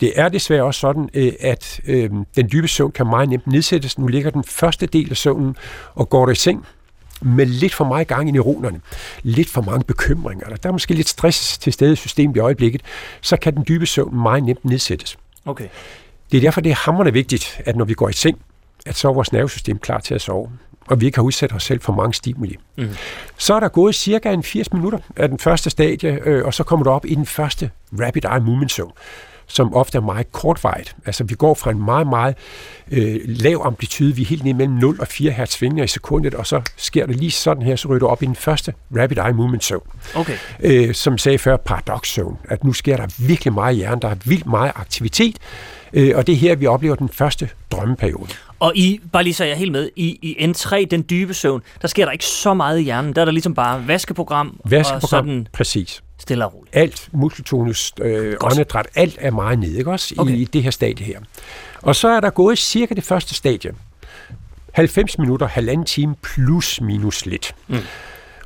[0.00, 3.98] det er desværre også sådan, øh, at øh, den dybe søvn kan meget nemt nedsættes.
[3.98, 5.56] Nu ligger den første del af søvnen,
[5.94, 6.66] og går du i seng
[7.22, 8.80] med lidt for meget gang i neuronerne,
[9.22, 12.82] lidt for mange bekymringer, der er måske lidt stress til stede i systemet i øjeblikket,
[13.20, 15.18] så kan den dybe søvn meget nemt nedsættes.
[15.44, 15.68] Okay.
[16.32, 18.38] Det er derfor, det er hammerende vigtigt, at når vi går i seng,
[18.86, 20.50] at så er vores nervesystem klar til at sove,
[20.86, 22.56] og vi ikke har udsat os selv for mange stimuli.
[22.76, 22.88] Mm.
[23.38, 26.64] Så er der gået cirka en 80 minutter af den første stadie, øh, og så
[26.64, 27.70] kommer du op i den første
[28.00, 28.92] rapid eye movement zone
[29.46, 30.96] som ofte er meget kortvejet.
[31.06, 32.36] Altså vi går fra en meget, meget
[32.90, 36.34] øh, lav amplitude, vi er helt ned mellem 0 og 4 hertz svingninger i sekundet,
[36.34, 39.16] og så sker det lige sådan her, så ryger du op i den første rapid
[39.16, 39.80] eye movement zone.
[40.14, 40.36] Okay.
[40.60, 44.08] Øh, som sagde før, paradox zone, at nu sker der virkelig meget i hjernen, der
[44.08, 45.36] er vildt meget aktivitet,
[45.92, 48.30] øh, og det er her, vi oplever den første drømmeperiode.
[48.60, 51.62] Og i, bare lige så jeg er helt med, i, i N3, den dybe søvn,
[51.82, 53.12] der sker der ikke så meget i hjernen.
[53.12, 56.02] Der er der ligesom bare vaskeprogram, vaskeprogram og sådan præcis.
[56.18, 56.76] stille og roligt.
[56.76, 60.32] Alt, muskeltonus, øh, åndedræt, alt er meget nede, ikke også, Okay.
[60.34, 61.20] i, i det her stadie her.
[61.82, 63.72] Og så er der gået cirka det første stadie.
[64.72, 67.54] 90 minutter, halvanden time plus minus lidt.
[67.68, 67.76] Mm.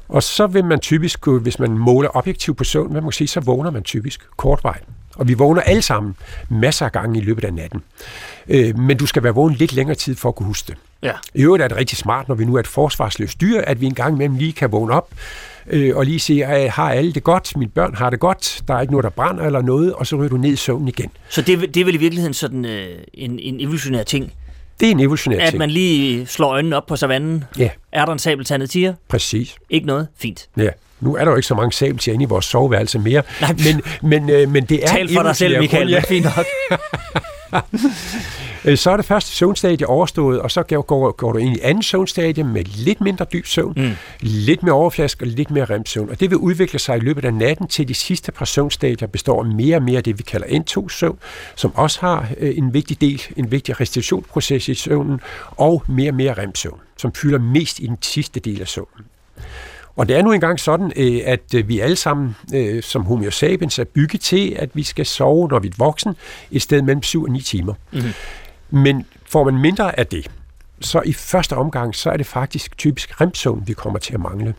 [0.09, 3.41] Og så vil man typisk, hvis man måler objektivt på søvn, man må sige, så
[3.41, 4.83] vågner man typisk kortvejt.
[5.19, 6.17] Og vi vågner alle sammen
[6.49, 7.83] masser af gange i løbet af natten.
[8.49, 10.77] Øh, men du skal være vågen lidt længere tid for at kunne huske det.
[11.03, 11.13] Ja.
[11.35, 13.87] I øvrigt er det rigtig smart, når vi nu er et forsvarsløst dyr, at vi
[13.87, 15.11] en gang imellem lige kan vågne op
[15.67, 18.75] øh, og lige se, at har alle det godt, mine børn har det godt, der
[18.75, 21.11] er ikke noget, der brænder eller noget, og så ryger du ned i søvnen igen.
[21.29, 24.33] Så det, er det er vel i virkeligheden sådan øh, en, en evolutionær ting,
[24.81, 25.59] Det er en evolutionær at ting.
[25.59, 27.45] man lige slår øjnene op på savannen.
[27.59, 28.95] Ja, Er der en sabeltandet tiger?
[29.09, 29.57] præcis.
[29.71, 30.09] Ikke noget?
[30.19, 30.49] Fint.
[30.57, 30.69] Ja.
[31.01, 33.55] Nu er der jo ikke så mange sabeltiger inde i vores soveværelse mere, Nej.
[33.65, 35.89] men, men, øh, men det er Tal for dig selv, Michael.
[35.91, 36.01] Ja.
[36.09, 36.47] Fint nok.
[38.65, 41.83] Øh, Så er det første søvnstadie overstået, og så går, går, du ind i anden
[41.83, 43.91] søvnstadie med lidt mindre dyb søvn, mm.
[44.21, 46.11] lidt mere overflask og lidt mere remsøvn.
[46.11, 49.43] Og det vil udvikle sig i løbet af natten til de sidste par søvnstadier består
[49.43, 51.19] mere og mere af det, vi kalder N2-søvn,
[51.55, 56.15] som også har øh, en vigtig del, en vigtig restitutionsproces i søvnen, og mere og
[56.15, 59.05] mere remsøvn, som fylder mest i den sidste del af søvnen.
[59.97, 62.37] Og det er nu engang sådan, øh, at vi alle sammen
[62.83, 66.17] som homo sapiens er bygget til, at vi skal sove, når vi er voksen,
[66.51, 67.75] et sted mellem 7 og 9 timer.
[67.93, 68.13] Mm-hmm.
[68.71, 70.31] Men får man mindre af det,
[70.81, 74.55] så i første omgang, så er det faktisk typisk remsøvn, vi kommer til at mangle.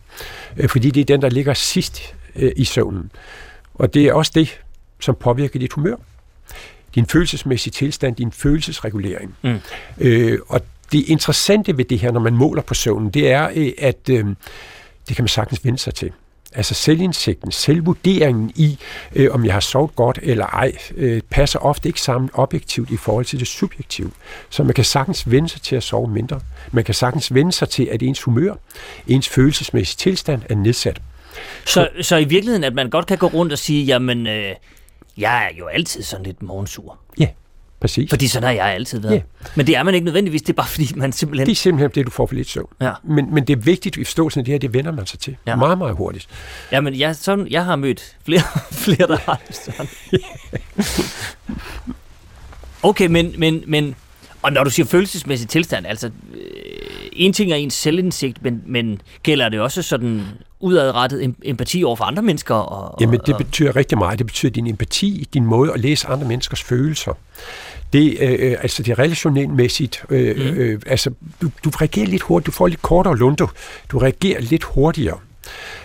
[0.57, 3.11] Øh, Fordi det er den, der ligger sidst øh, i søvnen.
[3.73, 4.59] Og det er også det,
[4.99, 5.95] som påvirker dit humør.
[6.95, 9.35] Din følelsesmæssige tilstand, din følelsesregulering.
[9.41, 9.59] Mm.
[9.97, 13.71] Øh, og det interessante ved det her, når man måler på søvnen, det er, øh,
[13.77, 14.25] at øh,
[15.07, 16.11] det kan man sagtens vende sig til.
[16.55, 18.77] Altså selvindsigten, selvvurderingen i,
[19.15, 22.97] øh, om jeg har sovet godt eller ej, øh, passer ofte ikke sammen objektivt i
[22.97, 24.11] forhold til det subjektive.
[24.49, 26.39] Så man kan sagtens vende sig til at sove mindre.
[26.71, 28.53] Man kan sagtens vende sig til, at ens humør,
[29.07, 31.01] ens følelsesmæssige tilstand er nedsat.
[31.65, 34.55] Så, så i virkeligheden, at man godt kan gå rundt og sige, jamen, øh,
[35.17, 36.97] jeg er jo altid sådan lidt morgensur.
[37.79, 38.09] Ja, præcis.
[38.09, 39.13] Fordi sådan har jeg altid været.
[39.13, 39.21] Ja.
[39.55, 41.45] Men det er man ikke nødvendigvis, det er bare fordi, man simpelthen...
[41.45, 42.67] Det er simpelthen det, du får for lidt søvn.
[42.81, 42.91] Ja.
[43.03, 45.35] Men, men det er vigtigt i forståelsen af det her, det vender man sig til.
[45.45, 45.51] Ja.
[45.51, 45.55] Ja.
[45.55, 46.27] Meget, meget hurtigt.
[46.71, 48.41] Jamen, jeg, sådan, jeg har mødt flere,
[48.85, 49.87] flere der har det sådan.
[52.83, 53.95] Okay, men, men, men...
[54.41, 56.07] Og når du siger følelsesmæssig tilstand, altså...
[56.07, 60.23] Øh, en ting er ens selvindsigt, men, men gælder det også sådan
[60.59, 62.55] udadrettet em- empati over for andre mennesker?
[62.55, 64.19] Og, Jamen, det betyder rigtig meget.
[64.19, 67.13] Det betyder din empati, din måde at læse andre menneskers følelser.
[67.93, 70.05] Det, øh, altså det er.
[70.09, 70.41] Øh, Mm.
[70.57, 71.09] øh, altså,
[71.41, 72.45] du, du reagerer lidt hurtigt.
[72.45, 73.47] Du får lidt kortere lunde.
[73.91, 75.17] Du reagerer lidt hurtigere.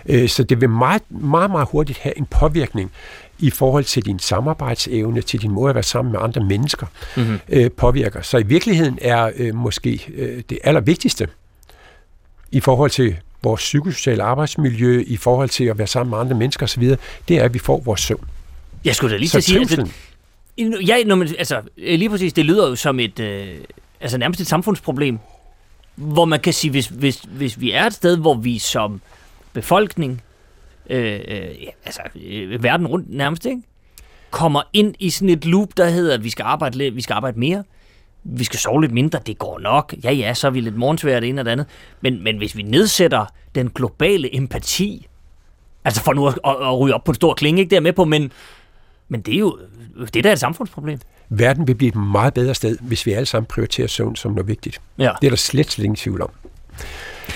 [0.06, 2.92] Øh, så det vil meget, meget, meget hurtigt have en påvirkning
[3.38, 6.86] i forhold til din samarbejdsevne, til din måde at være sammen med andre mennesker,
[7.16, 7.38] Mhm.
[7.48, 8.22] øh, påvirker.
[8.22, 11.28] Så i virkeligheden er øh, måske øh, det allervigtigste
[12.52, 16.64] i forhold til vores psykosociale arbejdsmiljø, i forhold til at være sammen med andre mennesker
[16.66, 16.82] osv.,
[17.28, 18.24] det er, at vi får vores søvn.
[18.84, 19.92] Jeg skulle da lige Så til at sige, trivselen,
[20.58, 23.48] Ja, når man, altså, øh, lige præcis, det lyder jo som et, øh,
[24.00, 25.18] altså nærmest et samfundsproblem,
[25.94, 29.00] hvor man kan sige, hvis, hvis, hvis vi er et sted, hvor vi som
[29.52, 30.22] befolkning,
[30.90, 31.48] øh, øh,
[31.84, 33.62] altså øh, verden rundt nærmest, ikke?
[34.30, 37.14] kommer ind i sådan et loop, der hedder, at vi skal arbejde, lidt, vi skal
[37.14, 37.64] arbejde mere,
[38.24, 39.94] vi skal sove lidt mindre, det går nok.
[40.04, 41.66] Ja, ja, så er vi lidt morgensvære det ene og det andet.
[42.00, 45.06] Men, men hvis vi nedsætter den globale empati,
[45.84, 47.92] altså for nu at, at, at ryge op på en stor klinge, ikke der med
[47.92, 48.32] på, men,
[49.08, 49.58] men det er jo
[50.14, 50.98] det der er et samfundsproblem.
[51.28, 54.48] Verden vil blive et meget bedre sted, hvis vi alle sammen prioriterer søvn som noget
[54.48, 54.80] vigtigt.
[54.98, 55.10] Ja.
[55.20, 56.30] Det er der slet, slet ingen tvivl om.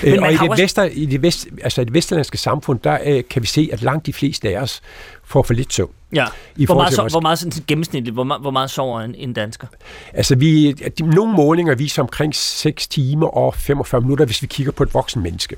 [0.02, 2.78] Men Øh, og i det, også- vester, i, det vest, altså i det vesterlandske samfund,
[2.84, 4.80] der øh, kan vi se, at langt de fleste af os
[5.24, 5.90] får for lidt søvn.
[6.14, 6.26] Ja.
[6.56, 9.14] I Hvor meget, til vores- hvor meget sådan gennemsnitligt, hvor meget, hvor meget sover en,
[9.14, 9.66] en dansker?
[10.12, 14.72] Altså, vi, de, nogle målinger viser omkring 6 timer og 45 minutter, hvis vi kigger
[14.72, 15.56] på et voksen menneske.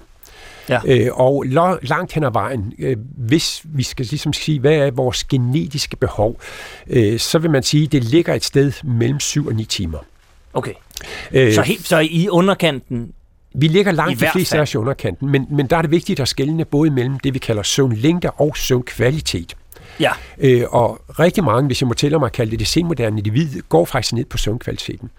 [0.68, 0.80] Ja.
[0.84, 1.44] Øh, og
[1.82, 6.40] langt hen ad vejen, øh, hvis vi skal ligesom sige, hvad er vores genetiske behov,
[6.86, 9.98] øh, så vil man sige, at det ligger et sted mellem 7 og 9 timer.
[10.52, 10.72] Okay.
[11.32, 13.12] Øh, Så, helt, så i underkanten,
[13.54, 16.20] vi ligger langt de fleste af os i underkanten, men, men der er det vigtigt
[16.20, 19.54] at skelne både mellem det, vi kalder søvnlængde og søvnkvalitet.
[20.00, 23.62] Ja, Øh, og rigtig mange, hvis jeg må tælle mig kalde det det senmoderne individ,
[23.68, 25.10] går faktisk ned på søvnkvaliteten.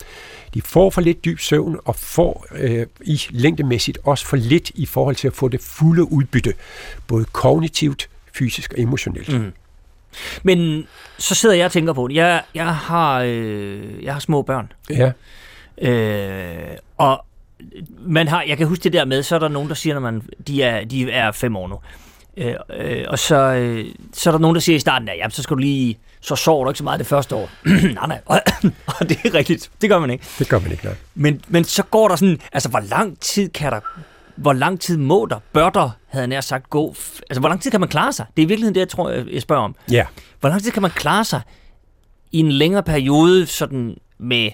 [0.53, 4.85] De får for lidt dyb søvn, og får øh, i længdemæssigt også for lidt i
[4.85, 6.53] forhold til at få det fulde udbytte,
[7.07, 9.33] både kognitivt, fysisk og emotionelt.
[9.33, 9.51] Mm.
[10.43, 12.09] men så sidder jeg og tænker på.
[12.11, 14.71] Jeg, jeg, har, øh, jeg har små børn.
[14.89, 15.11] Ja.
[15.81, 17.25] Øh, og
[17.99, 20.01] man har, jeg kan huske det der med, så er der nogen, der siger, når
[20.01, 21.79] man, de er, de er fem år nu.
[22.37, 25.31] Øh, øh, og så, øh, så er der nogen, der siger i starten, at jamen,
[25.31, 27.49] så skal du lige, så sover du ikke så meget det første år.
[27.99, 28.21] nej, nej,
[28.99, 30.25] og, det er rigtigt, det gør man ikke.
[30.39, 30.95] Det gør man ikke, nej.
[31.15, 33.79] Men, men så går der sådan, altså hvor lang tid kan der,
[34.35, 36.95] hvor lang tid må der, bør der, havde jeg nær sagt, gå,
[37.29, 38.25] altså hvor lang tid kan man klare sig?
[38.35, 39.75] Det er i virkeligheden det, jeg tror, jeg spørger om.
[39.91, 40.05] Ja.
[40.39, 41.41] Hvor lang tid kan man klare sig
[42.31, 44.51] i en længere periode sådan med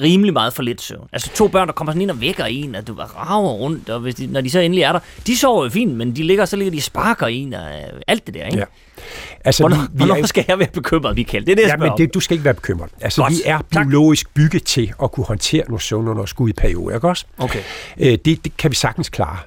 [0.00, 1.08] rimelig meget for lidt søvn.
[1.12, 4.00] Altså to børn, der kommer sådan ind og vækker en, og du rager rundt, og
[4.00, 6.44] hvis de, når de så endelig er der, de sover jo fint, men de ligger
[6.44, 8.58] så ligger de sparker en og øh, alt det der, ikke?
[8.58, 8.64] Ja.
[9.44, 11.46] Altså, Hvornår, vi, vi hvornår er, skal jeg være bekymret, Michael?
[11.46, 12.90] Det er det, jeg Ja, men det, du skal ikke være bekymret.
[13.00, 13.32] Altså, Godt.
[13.32, 13.86] vi er Tak.
[13.86, 17.24] biologisk bygget til at kunne håndtere nogle søvnunderskud i perioder, ikke også?
[17.38, 17.60] Okay.
[17.98, 19.38] Øh, det, det kan vi sagtens klare.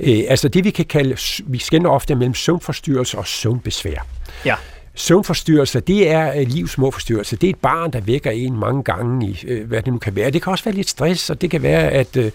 [0.00, 4.06] Øh, altså det, vi kan kalde, vi skænder ofte mellem søvnforstyrrelse og søvnbesvær.
[4.44, 4.54] Ja.
[4.98, 7.36] Søvnforstyrrelser, det er øh, livs små forstyrrelser.
[7.36, 10.16] Det er et barn, der vækker en mange gange i, øh, hvad det nu kan
[10.16, 10.30] være.
[10.30, 12.30] Det kan også være lidt stress, og det kan være, at, øh,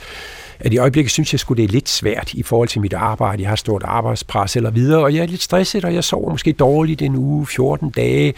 [0.60, 3.42] at i øjeblikket synes jeg sgu, det er lidt svært i forhold til mit arbejde.
[3.42, 6.52] Jeg har stort arbejdspres eller videre, og jeg er lidt stresset, og jeg sover måske
[6.52, 8.34] dårligt en uge, 14 dage.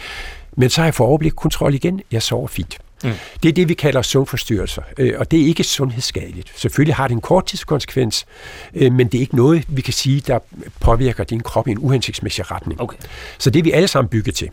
[0.56, 2.00] Men så har jeg for overblik kontrol igen.
[2.12, 2.78] Jeg sover fint.
[3.04, 3.12] Mm.
[3.42, 6.52] Det er det, vi kalder søvnforstyrrelser, øh, og det er ikke sundhedsskadeligt.
[6.56, 8.26] Selvfølgelig har det en korttidskonsekvens,
[8.74, 10.38] øh, men det er ikke noget, vi kan sige, der
[10.80, 12.80] påvirker din krop i en uhensigtsmæssig retning.
[12.80, 12.98] Okay.
[13.38, 14.50] Så det er vi alle sammen bygget til.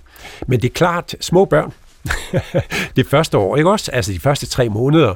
[0.48, 1.74] Men det er klart, små børn,
[2.96, 3.92] det første år, ikke også?
[3.92, 5.14] Altså de første tre måneder,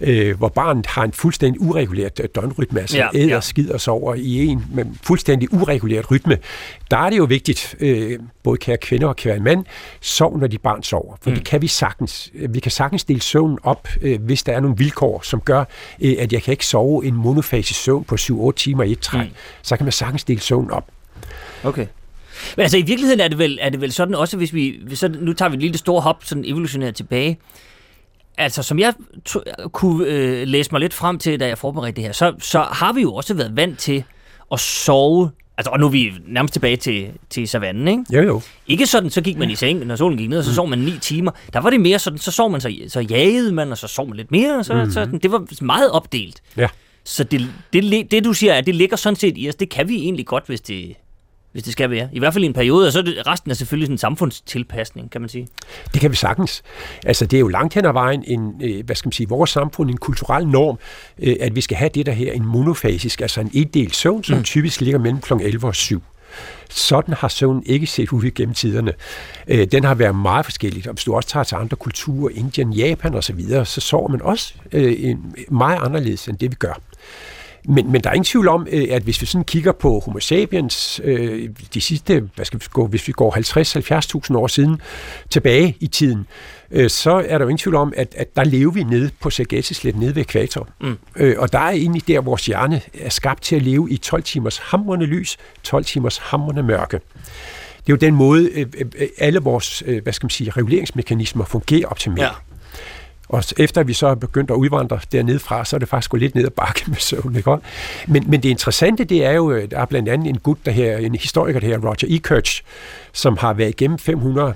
[0.00, 3.40] øh, hvor barnet har en fuldstændig ureguleret øh, døgnrytme, altså Ja, æder, ja.
[3.40, 6.38] skider og sover i en med fuldstændig ureguleret rytme.
[6.90, 9.64] Der er det jo vigtigt, øh, både kære kvinder og kære mænd,
[10.00, 11.16] sov, når de barn sover.
[11.22, 11.36] For mm.
[11.36, 12.30] det kan vi sagtens.
[12.48, 15.64] Vi kan sagtens dele søvn op, øh, hvis der er nogle vilkår, som gør,
[16.02, 19.26] øh, at jeg kan ikke sove en monofase søvn på 7-8 timer i et træk.
[19.26, 19.34] Mm.
[19.62, 20.84] Så kan man sagtens dele søvn op.
[21.64, 21.86] Okay.
[22.56, 24.98] Men altså i virkeligheden er det vel, er det vel sådan også, hvis vi, hvis
[24.98, 27.38] så, nu tager vi et lille stort hop sådan evolutionært tilbage.
[28.38, 29.40] Altså som jeg to,
[29.72, 32.92] kunne øh, læse mig lidt frem til, da jeg forberedte det her, så, så har
[32.92, 34.04] vi jo også været vant til
[34.52, 35.30] at sove.
[35.58, 38.04] Altså, og nu er vi nærmest tilbage til, til savannen, ikke?
[38.12, 38.42] Jo, jo.
[38.66, 40.78] Ikke sådan, så gik man i seng, når solen gik ned, og så sov man
[40.78, 41.30] ni timer.
[41.52, 44.08] Der var det mere sådan, så sov man, så, så jagede man, og så sov
[44.08, 44.90] man lidt mere, og så, mm-hmm.
[44.90, 46.42] så det var meget opdelt.
[46.56, 46.68] Ja.
[47.04, 49.88] Så det, det, det, du siger, at det ligger sådan set i os, det kan
[49.88, 50.96] vi egentlig godt, hvis det,
[51.52, 52.08] hvis det skal være.
[52.12, 53.98] I hvert fald i en periode, og så er det, resten er selvfølgelig sådan en
[53.98, 55.48] samfundstilpasning, kan man sige.
[55.92, 56.62] Det kan vi sagtens.
[57.06, 59.50] Altså, det er jo langt hen ad vejen en, øh, hvad skal man sige, vores
[59.50, 60.78] samfund, en kulturel norm,
[61.18, 64.36] øh, at vi skal have det der her, en monofasisk, altså en eddel søvn, som
[64.36, 64.44] mm.
[64.44, 65.32] typisk ligger mellem kl.
[65.32, 66.02] 11 og 7.
[66.70, 68.92] Sådan har søvn ikke set ud gennem tiderne.
[69.48, 70.84] Øh, den har været meget forskellig.
[70.92, 74.54] Hvis du også tager til andre kulturer, Indien, Japan osv., så, så sover man også
[74.72, 75.16] øh,
[75.50, 76.80] meget anderledes end det, vi gør.
[77.64, 80.20] Men, men der er ingen tvivl om, øh, at hvis vi sådan kigger på Homo
[80.20, 83.36] sapiens, øh, de sidste, hvad skal vi gå, hvis vi går
[84.30, 84.80] 50-70.000 år siden
[85.30, 86.26] tilbage i tiden,
[86.70, 89.30] øh, så er der jo ingen tvivl om, at, at der lever vi nede på
[89.30, 90.68] Serengeti-slet, nede ved ekvator.
[90.80, 90.98] Mm.
[91.16, 94.22] Øh, og der er egentlig der, vores hjerne er skabt til at leve i 12
[94.22, 97.00] timers hamrende lys, 12 timers hamrende mørke.
[97.80, 101.44] Det er jo den måde, øh, øh, alle vores, øh, hvad skal man sige, reguleringsmekanismer
[101.44, 102.22] fungerer optimalt.
[102.22, 102.30] Ja.
[103.30, 106.22] Og efter vi så er begyndt at udvandre dernede fra, så er det faktisk gået
[106.22, 107.36] lidt ned ad bakke med søvn.
[107.36, 107.56] Ikke?
[108.06, 110.96] Men, men det interessante, det er jo, der er blandt andet en gut, der her,
[110.96, 112.62] en historiker, der her Roger Ekirch,
[113.12, 114.54] som har været igennem 500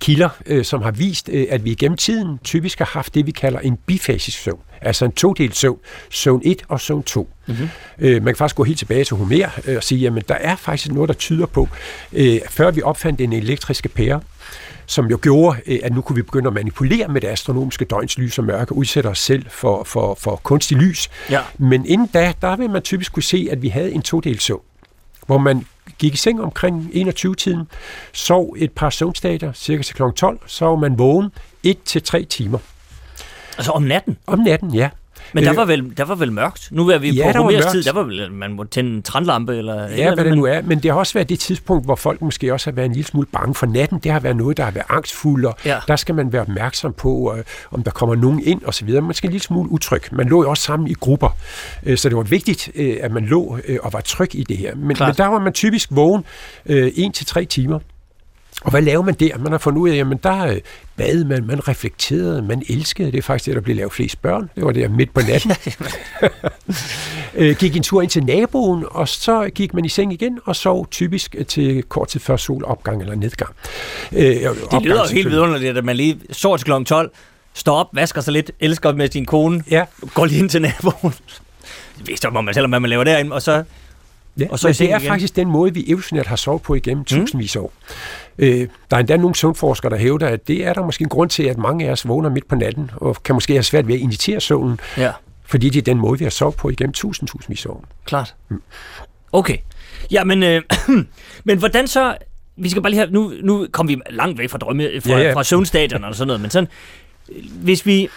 [0.00, 3.30] kilder, øh, som har vist, øh, at vi gennem tiden typisk har haft det, vi
[3.30, 4.60] kalder en bifasisk søvn.
[4.80, 5.78] Altså en todelt søvn.
[6.10, 7.28] Søvn 1 og søvn 2.
[7.46, 7.68] Mm-hmm.
[7.98, 10.56] Øh, man kan faktisk gå helt tilbage til Homer øh, og sige, at der er
[10.56, 11.68] faktisk noget, der tyder på,
[12.12, 14.20] øh, før vi opfandt den elektriske pære,
[14.88, 18.18] som jo gjorde, øh, at nu kunne vi begynde at manipulere med det astronomiske døgns
[18.18, 21.10] lys og mørke, udsætte os selv for, for, for kunstig lys.
[21.30, 21.40] Ja.
[21.58, 24.60] Men inden da, der vil man typisk kunne se, at vi havde en todelt søvn,
[25.26, 25.66] hvor man
[25.98, 27.68] gik i seng omkring 21-tiden,
[28.12, 30.02] sov et par søvnstadier, cirka til kl.
[30.16, 31.30] 12, så var man vågen
[31.66, 32.58] 1-3 timer.
[33.58, 34.16] Altså om natten?
[34.26, 34.88] Om natten, ja.
[35.32, 36.68] Men der var vel, der var vel mørkt?
[36.70, 37.70] Nu er vi Ja, på mørkt.
[37.70, 39.74] tid, der var vel, man må tænde en trandlampe eller...
[39.74, 40.62] eller Ja, andet, hvad det nu er.
[40.62, 43.06] Men det har også været det tidspunkt, hvor folk måske også har været en lille
[43.06, 43.98] smule bange for natten.
[43.98, 45.78] Det har været noget, der har været angstfuldt, og Ja.
[45.88, 49.02] der skal man være opmærksom på, øh, om der kommer nogen ind og så videre.
[49.02, 50.02] Man skal en lille smule utryg.
[50.12, 51.36] Man lå jo også sammen i grupper,
[51.86, 54.56] øh, så det var vigtigt, øh, at man lå øh, og var tryg i det
[54.56, 54.74] her.
[54.76, 55.08] Men, Klart.
[55.08, 56.24] men der var man typisk vågen
[56.66, 57.78] øh, 1-3 timer.
[58.62, 59.38] Og hvad laver man der?
[59.38, 60.56] Man har fundet ud af, jamen der øh,
[60.96, 63.12] bad man, man reflekterede, man elskede.
[63.12, 64.50] Det er faktisk det, der blev lavet flest børn.
[64.56, 65.52] Det var der midt på natten.
[67.34, 70.56] øh, gik en tur ind til naboen, og så gik man i seng igen og
[70.56, 73.54] sov typisk til kort tid før solopgang eller nedgang.
[74.12, 76.84] Øh, Det lyder jo helt vidunderligt, at man lige sover til kl.
[76.84, 77.10] 12,
[77.54, 81.14] står op, vasker sig lidt, elsker med sin kone, Ja, går lige ind til naboen.
[81.98, 83.64] Det vidste jo, man selv, hvad man laver derinde, og så...
[84.38, 84.46] ja.
[84.50, 85.08] Og så men det er igen.
[85.08, 87.72] faktisk den måde, vi evolutionært har sovet på igennem tusindvis af år.
[88.38, 91.30] Øh, der er endda nogle søvnforskere, der hævder, at det er der måske en grund
[91.30, 93.94] til, at mange af os vågner midt på natten, og kan måske have svært ved
[93.94, 95.12] at initiere søvnen, Ja,
[95.46, 97.84] fordi det er den måde, vi har sovet på igennem tusind, tusindvis af år.
[98.04, 98.34] klart.
[99.32, 99.56] Okay.
[100.10, 100.62] Ja, men, øh,
[101.44, 102.16] men hvordan så...
[102.56, 103.10] Vi skal bare lige have...
[103.10, 106.26] Nu, nu kom vi langt væk fra drømme, fra, Ja, ja, fra søvnstadierne og sådan
[106.26, 106.68] noget, men sådan...
[107.62, 108.08] Hvis vi...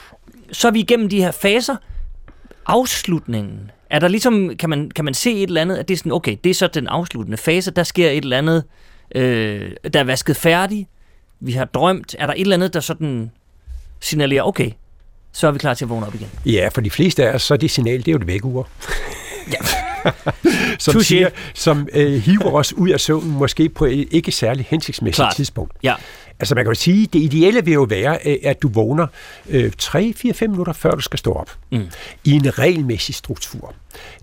[0.52, 1.76] Så er vi igennem de her faser.
[2.72, 3.72] Afslutningen.
[3.90, 4.58] Er der ligesom...
[4.60, 6.54] Kan man, kan man se et eller andet, at det er sådan, okay, det er
[6.54, 8.64] så den afsluttende fase, der sker et eller andet,
[9.16, 10.88] øh, der er vasket færdig,
[11.40, 12.16] vi har drømt.
[12.20, 13.32] Er der et eller andet, der sådan
[14.00, 14.72] signalerer, okay,
[15.32, 16.30] så er vi klar til at vågne op igen?
[16.46, 18.68] Ja, for de fleste af os, så er det signal, det er jo det vækkeur.
[19.52, 19.58] Ja.
[20.80, 21.04] som, Touché.
[21.04, 25.36] siger, som øh, hiver os ud af søvnen, måske på et ikke særlig hensigtsmæssigt Klart.
[25.36, 25.74] tidspunkt.
[25.84, 25.96] Ja,
[26.42, 29.08] Altså man kan jo sige, det ideelle vil jo være, øh, at du vågner
[29.50, 31.52] øh, 3-4-5 minutter før du skal stå op.
[31.72, 31.88] Mm.
[32.24, 33.74] I en regelmæssig struktur.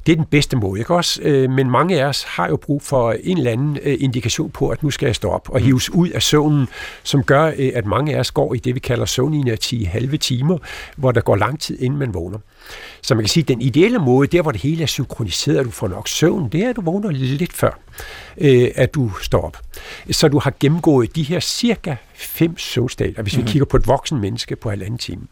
[0.09, 1.23] Det er den bedste måde, ikke også?
[1.23, 4.69] Øh, Men mange af os har jo brug for en eller anden øh, indikation på,
[4.69, 6.69] at nu skal jeg stå op og hives ud af søvnen,
[7.03, 10.59] som gør, øh, at mange af os går i det, vi kalder søvninerti halve timer,
[10.97, 12.39] hvor der går lang tid, inden man vågner.
[13.03, 15.65] Så man kan sige, at den ideelle måde, der hvor det hele er synkroniseret, og
[15.65, 17.79] du får nok søvn, det er, at du vågner lidt før,
[18.39, 19.57] øh, at du står op.
[20.11, 24.21] Så du har gennemgået de her cirka fem søvnstadier, hvis vi kigger på et voksen
[24.21, 25.23] menneske på halvanden time.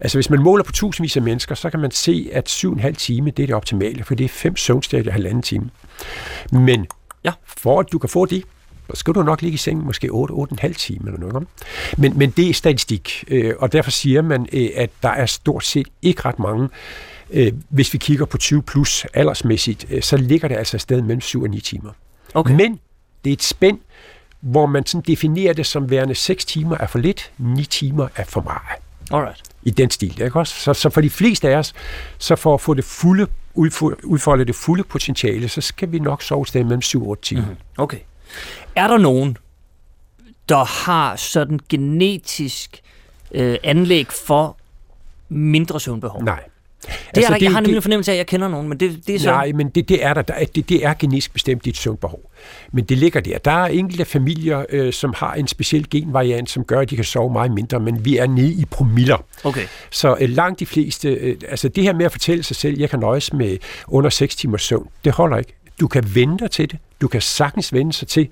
[0.00, 3.30] Altså hvis man måler på tusindvis af mennesker, så kan man se, at 7,5 time,
[3.30, 5.70] det er det optimale, for det er fem søvnstadier halvanden time.
[6.52, 6.86] Men
[7.24, 7.32] Ja.
[7.44, 8.44] for at du kan få det,
[8.90, 11.46] så skal du nok ligge i sengen måske 8-8,5 timer eller noget.
[11.98, 15.64] Men, men det er statistik, øh, og derfor siger man, øh, at der er stort
[15.64, 16.68] set ikke ret mange.
[17.30, 21.42] Øh, hvis vi kigger på 20 plus aldersmæssigt, så ligger det altså sted mellem 7
[21.42, 21.90] og 9 timer.
[22.34, 22.54] okay.
[22.54, 22.80] Men
[23.24, 23.78] det er et spænd,
[24.40, 28.24] hvor man sådan definerer det som værende 6 timer er for lidt, 9 timer er
[28.24, 29.42] for meget Alright.
[29.62, 30.22] I den stil.
[30.22, 30.54] Ikke også?
[30.60, 31.72] Så, så for de fleste af os,
[32.18, 33.26] så for at få det fulde,
[33.58, 37.08] udfo- udfolde det fulde potentiale, så skal vi nok sove et sted mellem 7 og
[37.08, 37.42] 8 timer.
[37.42, 37.56] Mm-hmm.
[37.78, 37.98] Okay.
[38.76, 39.36] Er der nogen,
[40.48, 42.80] der har sådan genetisk
[43.32, 44.56] øh, anlæg for
[45.28, 46.22] mindre søvnbehov?
[46.24, 46.44] Nej.
[46.82, 47.44] Det er der, ikke.
[47.44, 49.18] jeg har det, nemlig en fornemmelse af, at jeg kender nogen, men det, det er
[49.18, 49.30] så...
[49.30, 50.22] Nej, men det, det er der.
[50.22, 52.30] der er, det, det er genetisk bestemt dit søvnbehov.
[52.72, 53.38] Men det ligger der.
[53.38, 57.04] Der er enkelte familier, øh, som har en speciel genvariant, som gør, at de kan
[57.04, 59.24] sove meget mindre, men vi er nede i promiller.
[59.44, 59.66] Okay.
[59.90, 62.90] Så øh, langt de fleste, øh, altså det her med at fortælle sig selv, jeg
[62.90, 65.54] kan nøjes med under 6 timers søvn, det holder ikke.
[65.80, 66.78] Du kan vende dig til det.
[67.00, 68.28] Du kan sagtens vende sig til,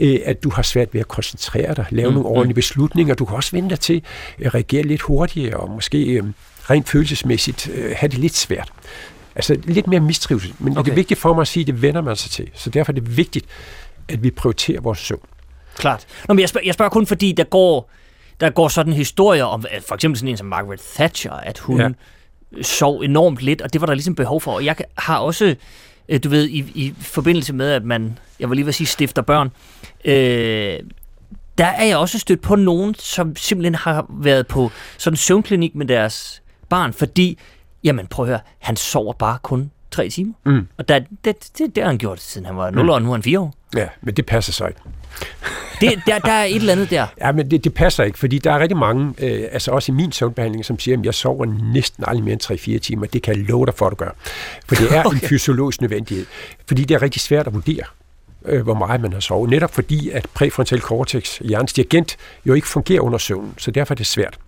[0.00, 3.14] øh, at du har svært ved at koncentrere dig, lave mm, nogle ordentlige beslutninger.
[3.14, 4.02] Du kan også vende dig til
[4.38, 6.24] at reagere lidt hurtigere, og måske øh,
[6.70, 8.72] rent følelsesmæssigt øh, have det lidt svært.
[9.36, 10.54] Altså lidt mere mistrivsel.
[10.58, 10.84] Men okay.
[10.84, 12.50] det er vigtigt for mig at sige, at det vender man sig til.
[12.54, 13.46] Så derfor er det vigtigt,
[14.08, 15.20] at vi prioriterer vores søvn.
[15.76, 16.06] Klart.
[16.28, 17.90] Nå, men jeg spørger, jeg spørger kun fordi, der går,
[18.40, 21.80] der går sådan historier om, at for eksempel sådan en som Margaret Thatcher, at hun
[21.80, 21.88] Ja.
[22.62, 24.52] sov enormt lidt, og det var der ligesom behov for.
[24.52, 25.56] Og jeg har også,
[26.08, 29.22] øh, du ved, i, i forbindelse med, at man, jeg vil lige vil sige, stifter
[29.22, 29.50] børn,
[30.04, 30.78] øh,
[31.58, 35.74] der er jeg også stødt på nogen, som simpelthen har været på sådan en søvnklinik
[35.74, 37.38] med deres barn, fordi,
[37.84, 40.32] jamen prøv at høre, han sover bare kun tre timer.
[40.46, 40.68] Mm.
[40.78, 43.12] Og der, det, det, det har han gjort, siden han var 0 år, nu er
[43.14, 43.54] han 4 år.
[43.76, 44.80] Ja, men det passer så ikke.
[45.80, 47.06] Det, der, der er et eller andet der.
[47.20, 49.94] Ja, men det, det passer ikke, fordi der er rigtig mange, øh, altså også i
[49.94, 53.06] min søvnbehandling, som siger, at jeg sover næsten aldrig mere end 3-4 timer.
[53.06, 54.10] Det kan jeg love dig for, at du gør.
[54.68, 55.16] For det er okay.
[55.22, 56.26] en fysiologisk nødvendighed.
[56.68, 57.84] Fordi det er rigtig svært at vurdere.
[58.44, 59.50] øh, hvor meget man har sovet.
[59.50, 63.96] Netop fordi, at præfrontal cortex, hjernens dirigent, jo ikke fungerer under søvn, så derfor er
[63.96, 64.38] det svært.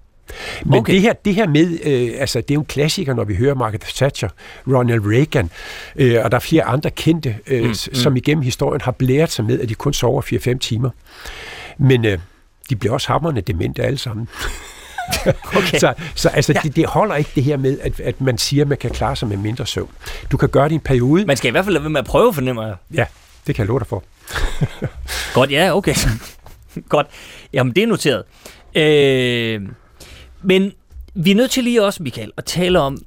[0.64, 0.92] Men okay.
[0.92, 3.54] det, her, det her med, øh, altså det er jo en klassiker, når vi hører
[3.54, 4.28] Margaret Thatcher,
[4.66, 5.50] Ronald Reagan,
[5.96, 8.16] øh, og der er flere andre kendte, øh, mm, som mm.
[8.16, 10.22] igennem historien har blæret sig med, at de kun sover
[10.54, 10.90] 4-5 timer.
[11.78, 12.18] Men øh,
[12.70, 14.28] de bliver også hammerne demente alle sammen.
[15.56, 15.78] okay.
[15.78, 16.60] så, så altså, ja.
[16.62, 19.16] det, det holder ikke det her med, at, at man siger, at man kan klare
[19.16, 19.90] sig med mindre søvn.
[20.32, 21.24] Du kan gøre det i en periode.
[21.24, 22.76] Man skal i hvert fald lade være med at prøve, fornemmer jeg.
[22.94, 23.04] Ja,
[23.46, 24.04] det kan jeg love dig for.
[25.34, 25.94] Godt, ja, okay.
[26.88, 27.06] Godt.
[27.52, 28.24] Jamen, det er noteret.
[28.74, 29.60] Øh,
[30.42, 30.72] men
[31.14, 32.98] vi er nødt til lige også, Michael, at tale om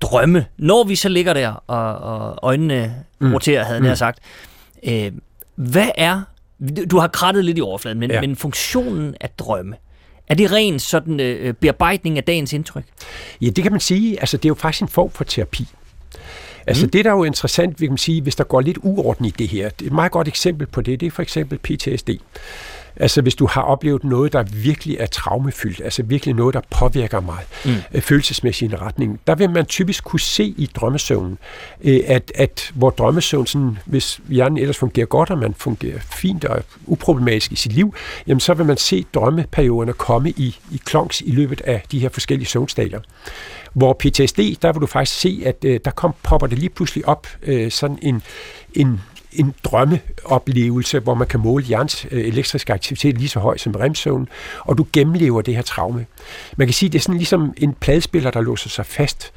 [0.00, 0.46] drømme.
[0.58, 3.32] Når vi så ligger der, og, og øjnene mm.
[3.32, 3.86] roterer, havde mm.
[3.86, 4.18] jeg sagt.
[4.82, 5.12] Øh,
[5.54, 6.22] hvad er...
[6.90, 8.20] Du har krattet lidt i overfladen, men, ja.
[8.20, 9.76] men funktionen af drømme,
[10.28, 12.84] er det ren sådan øh, bearbejdning af dagens indtryk?
[13.40, 14.20] Ja, det kan man sige.
[14.20, 15.68] Altså, det er jo faktisk en form for terapi.
[16.66, 16.90] Altså mm.
[16.90, 19.48] det, der er jo interessant, vi kan sige, hvis der går lidt uorden i det
[19.48, 22.10] her, det er et meget godt eksempel på det, det er for eksempel PTSD.
[22.96, 27.20] Altså hvis du har oplevet noget, der virkelig er traumefyldt, altså virkelig noget, der påvirker
[27.20, 27.70] mig mm.
[27.94, 31.38] Øh, følelsesmæssigt i en retning, der vil man typisk kunne se i drømmesøvnen,
[31.84, 36.44] øh, at, at hvor drømmesøvn, sådan, hvis hjernen ellers fungerer godt, og man fungerer fint
[36.44, 37.94] og uproblematisk i sit liv,
[38.26, 42.08] jamen så vil man se drømmeperioderne komme i, i klonks i løbet af de her
[42.08, 43.00] forskellige søvnstadier.
[43.72, 47.08] Hvor PTSD, der vil du faktisk se, at øh, der kom, popper det lige pludselig
[47.08, 48.22] op øh, sådan en,
[48.74, 49.00] en
[49.34, 54.28] en drømmeoplevelse, hvor man kan måle hjernes øh, elektriske aktivitet lige så høj som remsøvn,
[54.60, 56.06] og du gennemlever det her traume.
[56.56, 59.32] Man kan sige, det er sådan ligesom en pladespiller, der låser sig fast.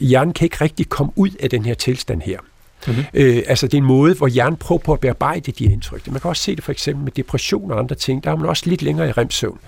[0.00, 2.38] Hjernen kan ikke rigtig komme ud af den her tilstand her.
[2.86, 3.04] Mm-hmm.
[3.14, 6.06] Øh, altså det er en måde, hvor hjernen prøver på at bearbejde de indtryk.
[6.06, 8.24] Man kan også se det for eksempel med depression og andre ting.
[8.24, 9.58] Der er man også lidt længere i remsøvn.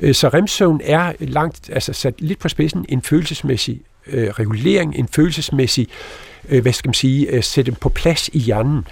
[0.00, 5.08] Øh, så remsøvn er langt, altså sat lidt på spidsen en følelsesmæssig øh, regulering, en
[5.08, 8.86] følelsesmæssig, øh, hvad skal man sige, øh, sætte på plads i hjernen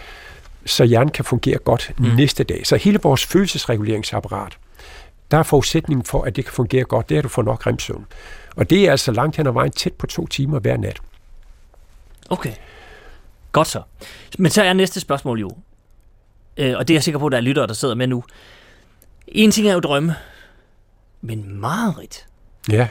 [0.69, 2.05] så hjernen kan fungere godt mm.
[2.05, 2.67] næste dag.
[2.67, 4.59] Så hele vores følelsesreguleringsapparat,
[5.31, 7.67] der er forudsætningen for, at det kan fungere godt, det er, at du får nok
[7.67, 8.07] remsøvn.
[8.57, 11.01] Og det er altså langt hen ad vejen tæt på to timer hver nat.
[12.31, 12.53] Okay.
[13.53, 13.83] Godt så.
[14.39, 15.51] Men så er næste spørgsmål jo,
[16.57, 18.25] øh, og det er jeg sikker på, at der er lyttere, der sidder med nu.
[19.29, 20.15] En ting er jo drømme,
[21.21, 22.27] men mareridt.
[22.71, 22.89] Ja.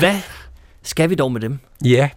[0.00, 0.20] Hvad
[0.82, 1.58] skal vi dog med dem?
[1.84, 2.10] Ja,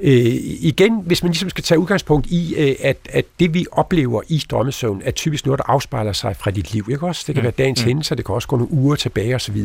[0.00, 0.12] Øh,
[0.60, 4.42] igen, hvis man ligesom skal tage udgangspunkt i, øh, at, at det vi oplever i
[4.50, 6.88] drømmesøvn, er typisk noget, der afspejler sig fra dit liv.
[6.90, 7.24] Ikke også?
[7.26, 7.44] Det kan mm.
[7.44, 7.86] være dagens mm.
[7.86, 9.56] hændelser, det kan også gå nogle uger tilbage osv.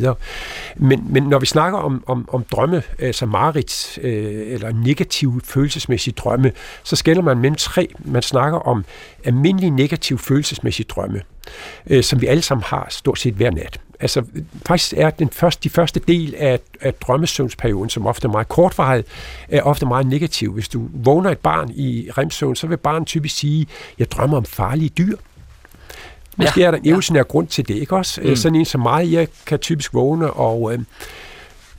[0.75, 6.13] Men, men når vi snakker om, om, om drømme, altså mareridt, øh, eller negative følelsesmæssige
[6.17, 6.51] drømme,
[6.83, 7.87] så skælder man mellem tre.
[7.99, 8.85] Man snakker om
[9.23, 11.21] almindelige negative følelsesmæssige drømme,
[11.89, 14.23] øh, som vi alle sammen har stort set hver nat altså
[14.65, 19.03] faktisk er den første, de første del af, af drømmesøvnsperioden, som ofte er meget kortvarig,
[19.47, 20.53] er ofte meget negativ.
[20.53, 23.67] Hvis du vågner et barn i remsøvn, så vil barnet typisk sige,
[23.99, 25.17] jeg drømmer om farlige dyr.
[26.37, 27.23] Måske ja, er der evolutionær ja.
[27.23, 28.21] grund til det, ikke også?
[28.21, 28.35] Mm.
[28.35, 30.79] Sådan en som mig, jeg kan typisk vågne og øh,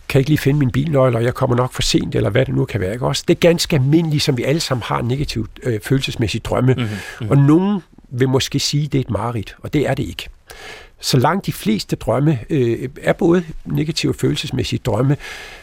[0.09, 2.55] kan ikke lige finde min bilnøgle, og jeg kommer nok for sent, eller hvad det
[2.55, 3.25] nu kan være, ikke også?
[3.29, 6.75] Det er ganske almindeligt, som vi alle sammen har negativt øh, følelsesmæssigt drømme.
[6.75, 7.31] Mm-hmm.
[7.31, 10.29] Og nogen vil måske sige, at det er et mareridt, og det er det ikke
[11.05, 15.17] så langt de fleste drømme øh, er både negative og følelsesmæssige drømme,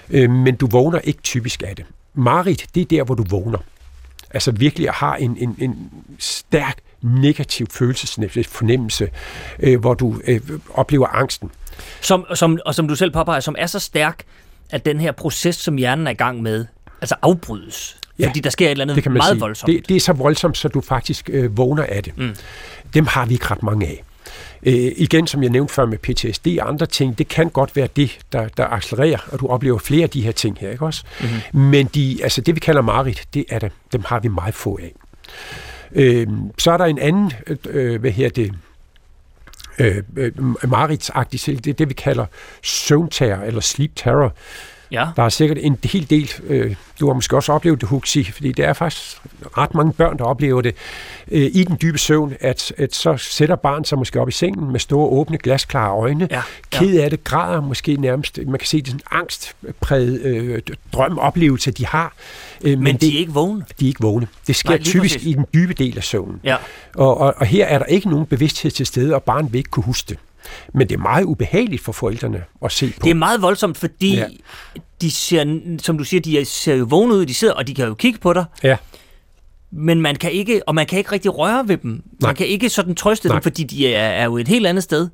[0.10, 1.86] øh, men du vågner ikke typisk af det.
[2.14, 3.58] Marit, det er der, hvor du vågner.
[4.34, 9.10] Altså virkelig har en, en, en stærk negativ følelsesmæssig fornemmelse,
[9.60, 10.42] øh, hvor du øh,
[10.74, 11.52] oplever angsten.
[12.02, 14.24] Som, som, og som du selv påpeger, som er så stærk,
[14.70, 16.66] at den her proces, som hjernen er i gang med,
[17.02, 17.98] altså afbrydes.
[18.20, 19.40] Ja, fordi der sker et eller andet det kan man meget sige.
[19.40, 19.68] voldsomt.
[19.68, 22.18] Det, det er så voldsomt, så du faktisk øh, vågner af det.
[22.18, 22.36] Mm.
[22.94, 24.04] Dem har vi ikke ret mange af.
[24.64, 27.88] Øh, igen, som jeg nævnte før med PTSD og andre ting, det kan godt være
[27.96, 31.04] det, der, der accelererer, og du oplever flere af de her ting her, ikke også?
[31.22, 31.62] Mm-hmm.
[31.62, 34.80] Men de, altså det, vi kalder marit, det er det, dem har vi meget få
[34.82, 34.94] af.
[35.92, 37.32] Øh, så er der en anden,
[37.70, 38.54] øh, hvad her det,
[39.80, 40.32] øh, øh,
[40.68, 42.26] maritsagtig, det er det, vi kalder
[42.64, 44.34] søvnterror eller sleep terror,
[44.92, 45.08] Ja.
[45.16, 48.52] Der er sikkert en hel del, øh, du har måske også oplevet det, Huxi, fordi
[48.52, 49.18] det er faktisk
[49.58, 50.76] ret mange børn, der oplever det
[51.32, 54.72] øh, i den dybe søvn, at, at så sætter barn sig måske op i sengen
[54.72, 56.42] med store, åbne, glasklare øjne, ja.
[56.72, 60.62] ked af det, græder måske nærmest, man kan se det sådan angstpræget øh,
[60.94, 62.14] drømoplevelse, de har.
[62.62, 63.66] Øh, men, men de er ikke vågne?
[63.80, 64.28] De er ikke vågne.
[64.48, 65.30] Det sker Nej, typisk præcis.
[65.30, 66.40] i den dybe del af søvnen.
[66.44, 66.56] Ja.
[66.96, 69.70] Og, og, og her er der ikke nogen bevidsthed til stede, og barnet vil ikke
[69.70, 70.18] kunne huske det.
[70.74, 73.04] Men det er meget ubehageligt for forældrene at se på.
[73.04, 74.26] Det er meget voldsomt, fordi ja.
[75.02, 77.88] de ser, som du siger, de ser jo vågne ud, de sidder, og de kan
[77.88, 78.46] jo kigge på dig.
[78.64, 78.78] Ja.
[79.72, 81.92] Men man kan ikke, og man kan ikke rigtig røre ved dem.
[81.92, 82.30] Nej.
[82.30, 83.36] Man kan ikke sådan trøste Nej.
[83.36, 85.10] dem, fordi de er, er jo et helt andet sted.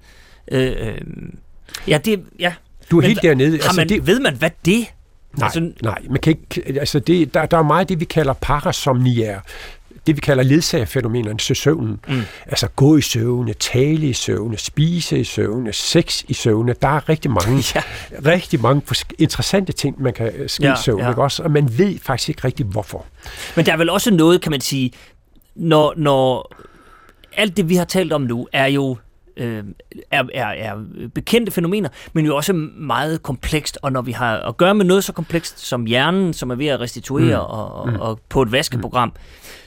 [0.52, 0.98] Øh, øh,
[1.88, 2.54] ja, det, ja.
[2.92, 3.54] Du er Men, helt dernede.
[3.54, 4.08] Altså, man, det...
[4.08, 4.88] Ved man, hvad det
[5.38, 6.02] Nej, Altså- nej.
[6.10, 9.40] Man kan ikke, altså det, der, der er meget af det, vi kalder parasomnier.
[10.08, 12.00] Det, vi kalder ledsagerfænomenerne til søvnen.
[12.08, 12.22] Mm.
[12.46, 16.76] Altså gå i søvne, tale i søvne, spise i søvne, sex i søvne.
[16.82, 17.82] Der er rigtig mange, Ja.
[18.26, 18.82] rigtig mange
[19.20, 21.06] interessante ting, man kan øh, ske Ja, i søvn, ja.
[21.06, 21.12] ja.
[21.12, 21.44] ikke også?
[21.44, 23.06] Og man ved faktisk ikke rigtig, hvorfor.
[23.56, 24.92] Men der er vel også noget, kan man sige,
[25.56, 26.54] når, når
[27.38, 28.98] alt det, vi har talt om nu, er jo
[29.38, 29.64] øh,
[30.12, 30.76] er, er, er
[31.14, 35.04] bekendte fænomener, men jo også meget komplekst, og når vi har at gøre med noget
[35.04, 37.46] så komplekst som hjernen, som er ved at restituere mm.
[37.46, 39.14] Og, og, og på et vaskeprogram,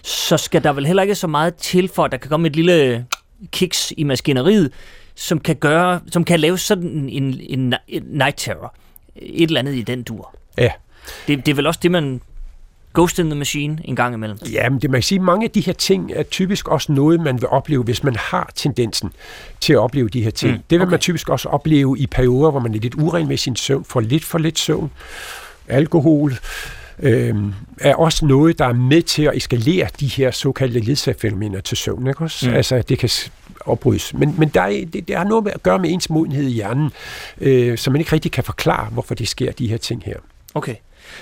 [0.03, 2.57] så skal der vel heller ikke så meget til for, at der kan komme et
[2.57, 3.07] lille
[3.53, 4.73] kiks i maskineriet,
[5.15, 8.75] som kan gøre, som kan lave sådan en, en, en, en night terror.
[9.17, 10.37] Et eller andet i den dur.
[10.59, 10.71] Ja.
[11.29, 12.21] Det, det er vel også det, man
[12.95, 14.39] Ghost in the Machine en gang imellem.
[14.53, 17.21] Ja, men det man kan sige, mange af de her ting er typisk også noget,
[17.21, 19.11] man vil opleve, hvis man har tendensen
[19.61, 20.53] til at opleve de her ting.
[20.53, 20.91] Mm, Mm, det vil okay.
[20.91, 24.01] man typisk også opleve i perioder, hvor man er lidt uren med sin søvn, får
[24.01, 24.91] lidt for lidt søvn.
[25.69, 26.35] Alkohol
[26.99, 27.35] øh,
[27.81, 32.07] er også noget, der er med til at eskalere de her såkaldte ledsagerfænomener til søvn.
[32.07, 32.49] Ikke også?
[32.49, 32.55] Mm.
[32.57, 33.11] Altså, det kan
[33.67, 34.15] opbrydes.
[34.15, 36.53] Men, men der er, det, det har noget med at gøre med ens modenhed i
[36.53, 36.91] hjernen,
[37.41, 40.17] øh, så man ikke rigtig kan forklare, hvorfor det sker, de her ting her.
[40.55, 40.75] Okay.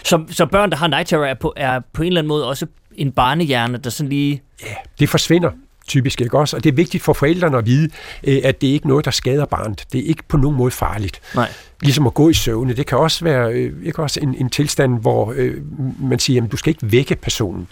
[0.04, 2.48] Så, så børn, der har night terror, er på, er på en eller anden måde
[2.48, 4.42] også en barnehjerne, der sådan lige...
[4.62, 5.50] Ja, det forsvinder
[5.88, 7.90] typisk ikke også, og det er vigtigt for forældrene at vide,
[8.24, 9.84] øh, at det er ikke noget, der skader barnet.
[9.92, 11.20] Det er ikke på nogen måde farligt.
[11.34, 11.52] Nej.
[11.82, 12.72] Ligesom at gå i søvne.
[12.72, 15.54] Det kan også være øh, ikke også en, en tilstand, hvor øh,
[16.00, 17.68] man siger, at du skal ikke vække personen.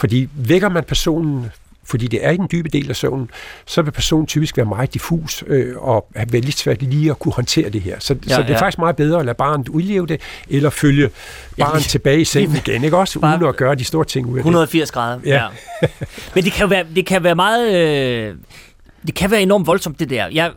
[0.00, 1.50] Fordi vækker man personen,
[1.84, 3.30] fordi det er i den dybe del af søvnen,
[3.66, 7.32] så vil personen typisk være meget diffus øh, og have vældig svært lige at kunne
[7.34, 7.96] håndtere det her.
[7.98, 8.60] Så, Ja, ja, så det er ja.
[8.60, 11.10] faktisk meget bedre at lade barnet udleve det, eller følge
[11.58, 13.20] Ja, barnet lige- tilbage i sengen igen, ikke også?
[13.20, 14.40] Bare- Uden at gøre de store ting ud af det.
[14.40, 15.20] 180 grader.
[15.24, 15.46] Ja.
[16.34, 17.74] Men det kan jo være, det kan være meget...
[17.74, 18.34] Øh,
[19.06, 20.26] det kan være enormt voldsomt, det der.
[20.28, 20.50] Jeg,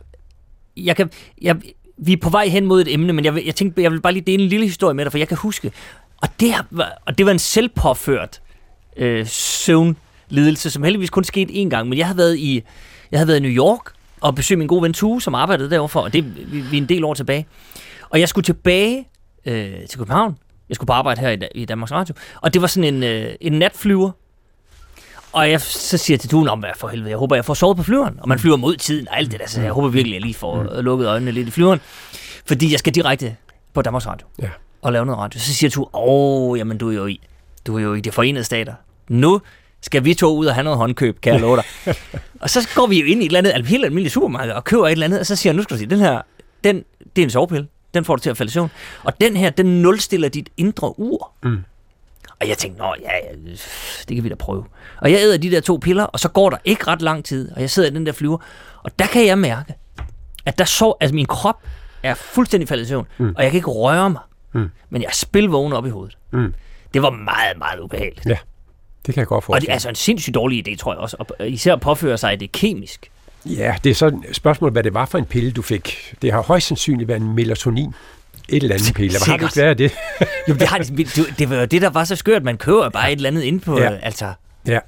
[0.76, 1.10] jeg kan,
[1.42, 1.56] jeg,
[1.98, 4.12] vi er på vej hen mod et emne, men jeg, jeg tænkte, jeg vil bare
[4.12, 5.72] lige dele en lille historie med dig, for jeg kan huske.
[6.22, 8.40] Og det, var, og det var en selvpåført
[8.96, 9.26] øh,
[10.30, 11.88] søvnlidelse, som heldigvis kun skete én gang.
[11.88, 12.62] Men jeg havde været i,
[13.10, 13.80] jeg havde været i New York
[14.20, 16.88] og besøgt min gode ven Tue, som arbejdede derovre, og det vi, vi er en
[16.88, 17.46] del år tilbage.
[18.10, 19.08] Og jeg skulle tilbage
[19.46, 20.38] øh, til København.
[20.68, 22.14] Jeg skulle på arbejde her i, i Danmarks Radio.
[22.42, 24.10] Og det var sådan en, øh, en natflyver.
[25.32, 27.54] Og jeg så siger jeg til Tue, om hvad for helvede, jeg håber, jeg får
[27.54, 28.18] sovet på flyveren.
[28.20, 30.34] Og man flyver mod tiden og alt det der, så jeg håber virkelig, jeg lige
[30.34, 31.80] får øh, lukket øjnene lidt i flyveren.
[32.46, 33.36] Fordi jeg skal direkte
[33.74, 34.48] på Danmarks Radio Ja.
[34.82, 35.40] og lave noget radio.
[35.40, 37.20] Så siger Tue, åh, jamen du er jo i,
[37.66, 38.74] du er jo i de forenede stater.
[39.08, 39.40] Nu
[39.82, 41.64] skal vi to ud og have noget håndkøb, kan jeg love dig.
[42.42, 44.64] og så går vi jo ind i et eller andet al- helt almindeligt supermarked og
[44.64, 46.22] køber et eller andet, og så siger jeg, nu skal du se, den her,
[46.64, 46.84] den,
[47.16, 47.68] det er en sovepille.
[47.94, 48.70] Den får du til at falde i søvn.
[49.04, 51.32] Og den her, den nulstiller dit indre ur.
[51.42, 51.58] Mm.
[52.40, 53.54] Og jeg tænkte, nå ja, ja,
[54.08, 54.64] det kan vi da prøve.
[55.00, 57.52] Og jeg æder de der to piller, og så går der ikke ret lang tid,
[57.52, 58.38] og jeg sidder i den der flyver,
[58.82, 59.74] og der kan jeg mærke,
[60.46, 61.62] at der så, altså min krop
[62.02, 63.34] er fuldstændig faldet i søvn, mm.
[63.36, 64.20] og jeg kan ikke røre mig,
[64.52, 64.70] Mm.
[64.90, 66.16] men jeg er spilvågen op i hovedet.
[66.30, 66.54] Mm.
[66.94, 68.26] Det var meget, meget ubehageligt.
[68.26, 68.36] Ja,
[69.06, 71.16] det kan jeg godt Og det er altså en sindssygt dårlig idé, tror jeg også.
[71.18, 73.10] Og især at påføre sig det kemisk.
[73.46, 76.14] Ja, det er så et spørgsmål, hvad det var for en pille, du fik.
[76.22, 77.94] Det har højst sandsynligt været en melatonin.
[78.48, 79.10] Et eller andet pille.
[79.10, 79.92] Hvad har det været det?
[80.48, 82.42] Jo, det, har, det, det var jo det, der var så skørt.
[82.44, 83.84] Man køber bare et eller andet ind på, Ja.
[83.90, 83.96] ja.
[84.02, 84.32] altså...
[84.66, 84.78] Ja.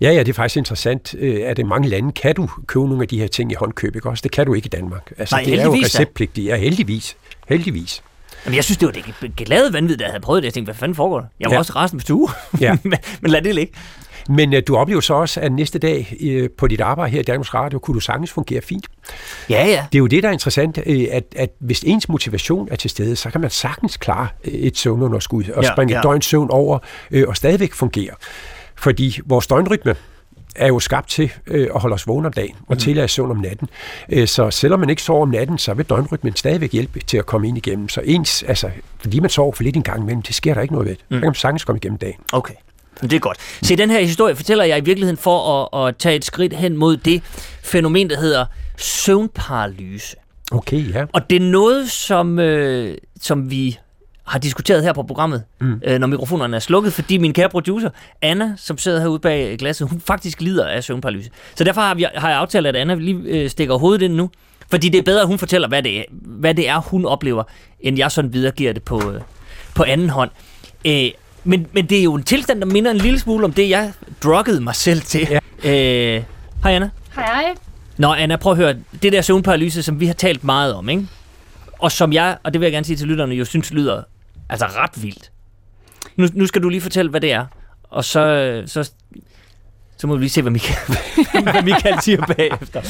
[0.00, 1.14] Ja, ja, det er faktisk interessant.
[1.18, 3.96] Øh, Er det mange lande, kan du købe nogle af de her ting i håndkøb,
[3.96, 4.22] ikke også?
[4.22, 5.12] Det kan du ikke i Danmark.
[5.18, 6.46] Altså, Nej, det er jo receptpligtigt.
[6.46, 7.16] Ja, heldigvis.
[7.48, 8.02] Heldigvis.
[8.44, 10.46] Jamen, jeg synes, det var det glade vanvid, der havde prøvet det.
[10.46, 11.26] Jeg tænkte, hvad fanden foregår der?
[11.40, 11.58] Jeg var ja.
[11.58, 12.28] Også resten på stue.
[12.60, 12.76] Ja.
[12.82, 13.72] men, men lad det ligge.
[14.28, 17.22] Men øh, du oplever så også, at næste dag øh, på dit arbejde her i
[17.22, 18.86] Danmarks Radio, kunne du sagtens fungere fint.
[19.50, 19.86] Ja, ja.
[19.92, 22.90] Det er jo det, der er interessant, øh, at, at hvis ens motivation er til
[22.90, 25.98] stede, så kan man sagtens klare øh, et søvnunderskud og Ja, springe ja.
[25.98, 26.78] et døgn søvn over
[27.10, 28.14] øh, og stadigvæk fungere.
[28.76, 29.94] Fordi vores døgnrytme
[30.56, 33.36] er jo skabt til øh, at holde os vågne om dagen og tillade søvn om
[33.36, 33.68] natten.
[34.08, 37.26] Øh, så selvom man ikke sover om natten, så vil døgnrytmen stadigvæk hjælpe til at
[37.26, 37.88] komme ind igennem.
[37.88, 40.74] Så ens, altså, fordi man sover for lidt en gang imellem, det sker der ikke
[40.74, 40.96] noget ved.
[41.08, 41.16] Mm.
[41.16, 42.20] Så kan man sagtens komme igennem dagen.
[42.32, 42.54] Okay.
[43.00, 43.38] Det er godt.
[43.62, 46.76] Se, den her historie fortæller jeg i virkeligheden for at, at tage et skridt hen
[46.76, 47.22] mod det
[47.62, 48.44] fænomen, der hedder
[48.76, 50.16] søvnparalyse.
[50.52, 51.04] Okay, ja.
[51.12, 53.78] Og det er noget, som, øh, som vi
[54.26, 55.80] har diskuteret her på programmet, mm.
[55.84, 57.90] øh, når mikrofonerne er slukket, fordi min kære producer,
[58.22, 61.30] Anna, som sidder herude bag glasset, hun faktisk lider af søvnparalyse.
[61.54, 64.30] Så derfor har, vi, har jeg aftalt, at Anna lige øh, stikker hovedet ind nu,
[64.70, 67.42] fordi det er bedre, at hun fortæller, hvad det er, hvad det er hun oplever,
[67.80, 69.20] end jeg sådan videregiver det på, øh,
[69.74, 70.30] på anden hånd.
[70.84, 71.10] Øh,
[71.44, 73.92] men, men det er jo en tilstand, der minder en lille smule om det, jeg
[74.22, 75.28] druggede mig selv til.
[75.30, 75.38] Ja.
[76.16, 76.22] Øh,
[76.62, 76.90] hej Anna.
[77.14, 77.54] Hej, hej.
[77.98, 78.74] Nå, Anna, prøv at høre.
[79.02, 81.06] Det der søvnparalyse, som vi har talt meget om, ikke?
[81.82, 84.02] Og som jeg, og det vil jeg gerne sige til lytterne, jo synes lyder
[84.48, 85.30] altså ret vildt.
[86.16, 87.46] Nu, nu skal du lige fortælle, hvad det er.
[87.82, 88.90] Og så, så,
[89.96, 90.98] Så må vi lige se, hvad Michael,
[91.52, 92.80] hvad Michael siger bagefter.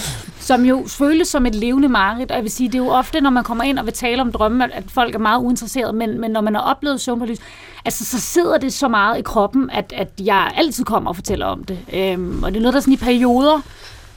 [0.41, 3.21] Som jo føles som et levende mareridt, og jeg vil sige, det er jo ofte,
[3.21, 6.21] når man kommer ind og vil tale om drømme, at folk er meget uinteresserede, men,
[6.21, 7.39] men når man har oplevet søvnparalys,
[7.85, 11.47] altså så sidder det så meget i kroppen, at, at jeg altid kommer og fortæller
[11.47, 11.79] om det.
[11.93, 13.61] Øhm, og det er noget, der sådan i perioder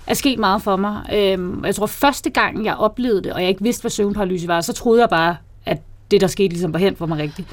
[0.08, 1.06] er sket meget for mig.
[1.14, 4.62] Øhm, jeg tror, første gang jeg oplevede det, og jeg ikke vidste, hvad søvnparalyse var,
[4.62, 5.36] så troede jeg bare,
[5.66, 5.78] at
[6.12, 7.48] det, der skete, ligesom var hen for mig rigtigt.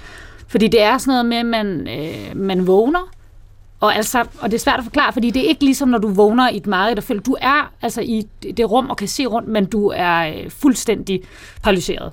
[0.49, 3.11] Fordi det er sådan noget med, at man, øh, man vågner,
[3.81, 6.09] og, altså, og det er svært at forklare, fordi det er ikke ligesom, når du
[6.09, 9.27] vågner i et mareridt og føler, du er altså i det rum og kan se
[9.27, 11.23] rundt, men du er øh, fuldstændig
[11.63, 12.13] paralyseret.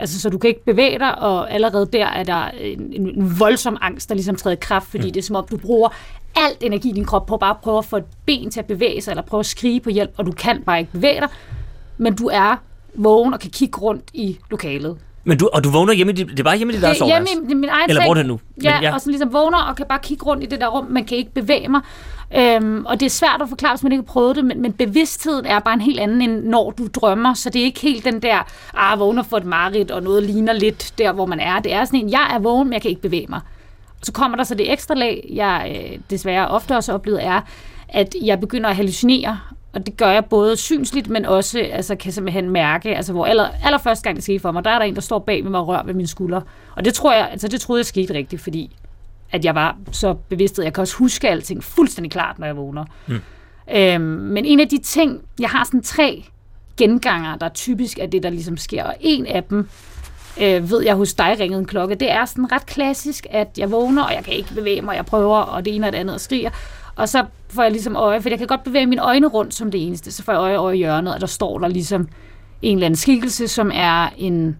[0.00, 3.76] Altså, så du kan ikke bevæge dig, og allerede der er der en, en voldsom
[3.80, 5.12] angst, der ligesom træder i kraft, fordi mm.
[5.12, 5.88] det er som om, du bruger
[6.36, 8.66] alt energi i din krop på bare at prøve at få et ben til at
[8.66, 11.28] bevæge sig, eller prøve at skrige på hjælp, og du kan bare ikke bevæge dig,
[11.98, 12.56] men du er
[12.94, 14.98] vågen og kan kigge rundt i lokalet.
[15.24, 17.26] Men du, og du vågner hjemme det er bare hjemme i dit eget er hjemme
[17.26, 17.52] soveværelse?
[17.52, 18.40] i min egen Eller hvor er det nu?
[18.62, 18.94] Ja, Men ja.
[18.94, 21.18] og så ligesom vågner og kan bare kigge rundt i det der rum, man kan
[21.18, 21.80] ikke bevæge mig.
[22.36, 24.72] Øhm, og det er svært at forklare, hvis man ikke har prøvet det, men, men
[24.72, 27.34] bevidstheden er bare en helt anden, end når du drømmer.
[27.34, 28.38] Så det er ikke helt den der,
[28.74, 31.60] ah, vågner for et mareridt, og noget ligner lidt der, hvor man er.
[31.60, 33.40] Det er sådan en, jeg er vågen, men jeg kan ikke bevæge mig.
[34.02, 37.40] Så kommer der så det ekstra lag, jeg øh, desværre ofte også oplevet, er,
[37.88, 39.40] at jeg begynder at hallucinere.
[39.72, 43.48] Og det gør jeg både synsligt, men også altså, kan simpelthen mærke, altså hvor aller,
[43.64, 45.60] allerførste gang det skete for mig, der er der en, der står bag med mig
[45.60, 46.42] og rører ved mine skuldre.
[46.74, 48.76] Og det tror jeg, altså det troede jeg skete rigtigt, fordi
[49.32, 52.84] at jeg var så bevidst, jeg kan også huske alting fuldstændig klart, når jeg vågner.
[53.06, 53.20] Mm.
[53.74, 56.24] Øhm, men en af de ting, jeg har sådan tre
[56.76, 59.68] genganger, der typisk er det, der ligesom sker, og en af dem,
[60.40, 63.70] øh, ved jeg hos dig ringede en klokke, det er sådan ret klassisk, at jeg
[63.70, 66.14] vågner, og jeg kan ikke bevæge mig, jeg prøver, og det ene og det andet
[66.14, 66.50] og skriger,
[66.96, 69.70] og så får jeg ligesom øje, for jeg kan godt bevæge mine øjne rundt som
[69.70, 72.08] det eneste, så får jeg øje over i hjørnet, og der står der ligesom
[72.62, 74.58] en eller anden skikkelse, som er en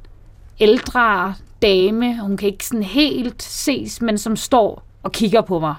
[0.61, 5.75] ældre dame, hun kan ikke sådan helt ses, men som står og kigger på mig,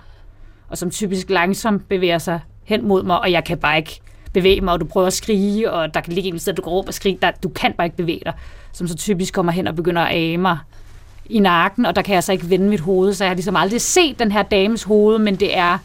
[0.69, 4.01] og som typisk langsomt bevæger sig hen mod mig, og jeg kan bare ikke
[4.37, 6.71] bevæge mig, og du prøver at skrige, og der kan ligge en sted, du går
[6.71, 8.33] råbe og skrige, der, du kan bare ikke bevæge dig,
[8.73, 10.57] som så typisk kommer hen og begynder at age mig
[11.25, 13.55] i nakken, og der kan jeg så ikke vende mit hoved, så jeg har ligesom
[13.55, 15.77] aldrig set den her dames hoved, men det er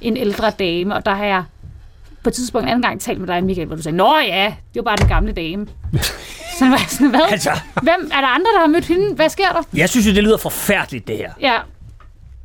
[0.00, 1.44] en ældre dame, og der har jeg
[2.22, 4.54] på et tidspunkt en anden gang talt med dig, Michael, hvor du sagde, Nå ja,
[4.74, 5.66] det var bare den gamle dame.
[6.58, 7.20] så var jeg sådan, hvad?
[7.30, 7.50] Altså.
[7.82, 9.14] Hvem, er der andre, der har mødt hende?
[9.14, 9.62] Hvad sker der?
[9.74, 11.32] Jeg synes jo, det lyder forfærdeligt, det her.
[11.40, 11.56] Ja,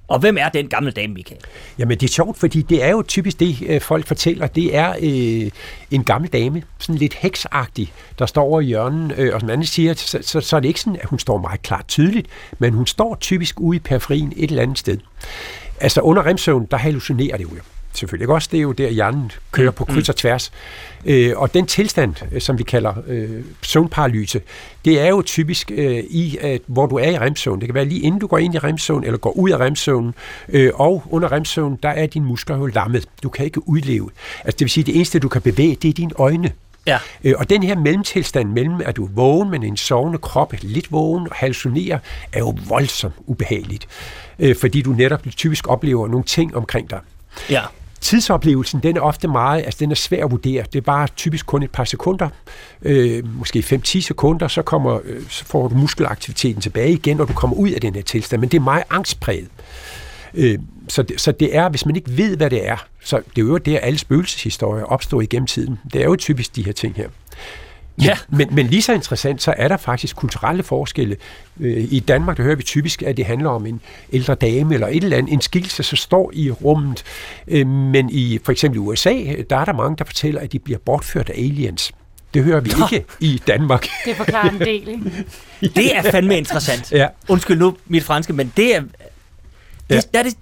[0.08, 1.42] og hvem er den gamle dame, Michael?
[1.78, 4.48] Jamen det er sjovt, fordi det er jo typisk det, øh, folk fortæller.
[4.48, 5.52] Det er øh,
[5.92, 9.14] en gammel dame, sådan lidt heksagtig, der står over i hjørnet.
[9.18, 11.38] Øh, og som anden siger, så, så, så er det ikke sådan, at hun står
[11.38, 12.28] meget klart tydeligt,
[12.60, 14.98] men hun står typisk ude i periferien et eller andet sted.
[15.80, 17.50] Altså under remsøvn, der hallucinerer det jo.
[17.94, 18.50] Selvfølgelig ikke også.
[18.52, 20.52] Det er jo der, hjernen kører på kryds og tværs.
[21.06, 23.30] Øh, og den tilstand, øh, som vi kalder øh,
[23.62, 24.42] søvnparalyse,
[24.86, 27.60] det er jo typisk øh, i, at, hvor du er i remsøvn.
[27.60, 30.14] Det kan være lige inden du går ind i remsøvn, eller går ud af remsøvn.
[30.50, 33.06] Øh, og under remsøvn, der er dine muskler jo lammet.
[33.24, 34.10] Du kan ikke udleve.
[34.44, 36.52] Altså det vil sige, at det eneste, du kan bevæge, det er dine øjne.
[36.86, 37.00] Ja.
[37.24, 40.92] Øh, og den her mellemtilstand mellem, at du er vågen, men en sovende krop, lidt
[40.92, 42.00] vågen og hallucinerer,
[42.34, 43.88] er jo voldsomt ubehageligt.
[44.40, 47.00] Øh, fordi du netop typisk oplever nogle ting omkring dig.
[47.50, 47.62] Ja.
[48.04, 50.64] Tidsoplevelsen, den er ofte meget, altså den er svær at vurdere.
[50.74, 52.30] Det er bare typisk kun et par sekunder,
[52.82, 57.34] øh, måske 5-10 sekunder, så, kommer, øh, så får du muskelaktiviteten tilbage igen, og du
[57.34, 58.40] kommer ud af den her tilstand.
[58.40, 59.48] Men det er meget angstpræget.
[60.34, 63.42] Øh, så, det, så det er, hvis man ikke ved, hvad det er, så det
[63.42, 65.80] er jo der, alle spøgelseshistorier opstår igennem tiden.
[65.94, 67.10] Det er jo typisk de her ting her.
[68.02, 68.18] Ja.
[68.30, 71.16] Men, men lige så interessant, så er der faktisk kulturelle forskelle.
[71.60, 73.82] Øh, I Danmark, der hører vi typisk, at det handler om en
[74.14, 77.04] ældre dame eller et eller andet, en skikkelse, så står i rummet.
[77.48, 79.14] Øh, Men i for eksempel USA,
[79.50, 81.92] der er der mange, der fortæller, at de bliver bortført af aliens.
[82.34, 82.86] Det hører vi Nå.
[82.92, 83.88] ikke i Danmark.
[84.06, 85.26] det forklarer en del, ikke?
[85.76, 86.92] Det er fandme interessant.
[86.92, 87.08] Ja.
[87.28, 88.80] Undskyld nu mit franske, men det er...
[88.82, 88.90] Det,
[89.90, 89.96] Ja.
[90.14, 90.20] ja.
[90.20, 90.34] er det,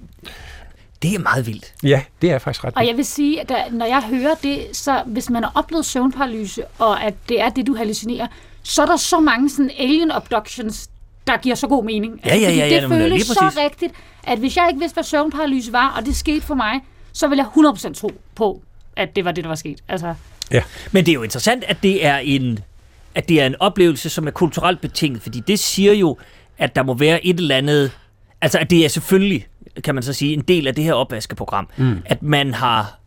[1.02, 1.74] det er meget vildt.
[1.84, 4.68] Ja, det er faktisk ret Og jeg vil sige, at der, når jeg hører det,
[4.74, 8.28] så hvis man har oplevet søvnparalyse, og at det er det, du hallucinerer,
[8.64, 10.90] så er der så mange sådan alien abductions,
[11.28, 12.22] der giver så god mening.
[12.26, 13.60] Ja, ja, fordi ja, ja, det men føles lige så præcis.
[13.60, 13.94] rigtigt,
[14.24, 16.80] at hvis jeg ikke vidste, hvad søvnparalyse var, og det skete for mig,
[17.14, 18.62] så vil jeg 100% tro på,
[18.96, 19.80] at det var det, der var sket.
[19.88, 20.14] Altså,
[20.52, 20.64] Ja.
[20.92, 22.60] Men det er jo interessant, at det er en,
[23.16, 26.18] at det er en oplevelse, som er kulturelt betinget, fordi det siger jo,
[26.58, 27.92] at der må være et eller andet...
[28.42, 29.48] Altså, at det er selvfølgelig,
[29.84, 31.98] kan man så sige, en del af det her opvaskeprogram, mm.
[32.06, 32.98] at man har...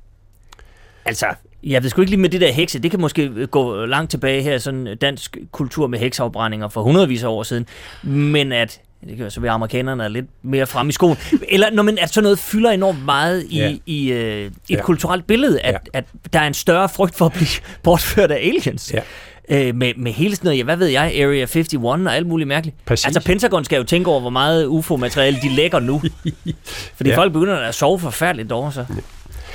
[1.05, 1.27] Altså,
[1.63, 4.43] jeg ved sgu ikke lige med det der hekse, det kan måske gå langt tilbage
[4.43, 7.67] her, sådan dansk kultur med heksafbrændinger for hundredvis af år siden,
[8.03, 11.17] men at det kan jo så være, at amerikanerne er lidt mere fremme i skoen.
[11.49, 13.69] Eller når man, at sådan noget fylder enormt meget i, Ja.
[13.69, 13.77] ja.
[13.87, 14.83] i øh, et Ja.
[14.83, 15.99] kulturelt billede, at, ja.
[15.99, 17.49] at der er en større frygt for at blive
[17.83, 18.93] bortført af aliens.
[18.95, 19.01] Ja.
[19.49, 22.49] Øh, med, med hele sådan noget, ja, hvad ved jeg, Area 51 og alt muligt
[22.49, 22.77] mærkeligt.
[22.87, 23.05] Præcis.
[23.05, 26.03] Altså Pentagon skal jo tænke over, hvor meget UFO-materiale de lægger nu.
[26.97, 27.15] Fordi Ja.
[27.15, 27.17] ja.
[27.17, 28.85] folk begynder at sove forfærdeligt over så.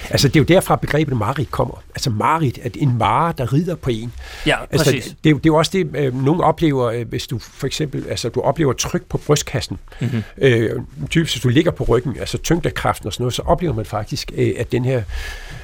[0.09, 1.83] Altså, det er jo derfra begrebet marit kommer.
[1.95, 4.11] Altså, marit er en mare, der rider på en.
[4.45, 5.15] Ja, Altså, præcis.
[5.23, 7.67] det, er jo- det er jo også det, øh, nogen oplever, øh, hvis du for
[7.67, 9.77] eksempel, altså du oplever tryk på brystkassen.
[10.01, 10.09] Mhm.
[10.11, 10.23] Mm-hmm.
[10.37, 13.85] Øh, typisk, hvis du ligger på ryggen, altså tyngdekraften og sådan noget, så oplever man
[13.85, 15.01] faktisk, øh, at den her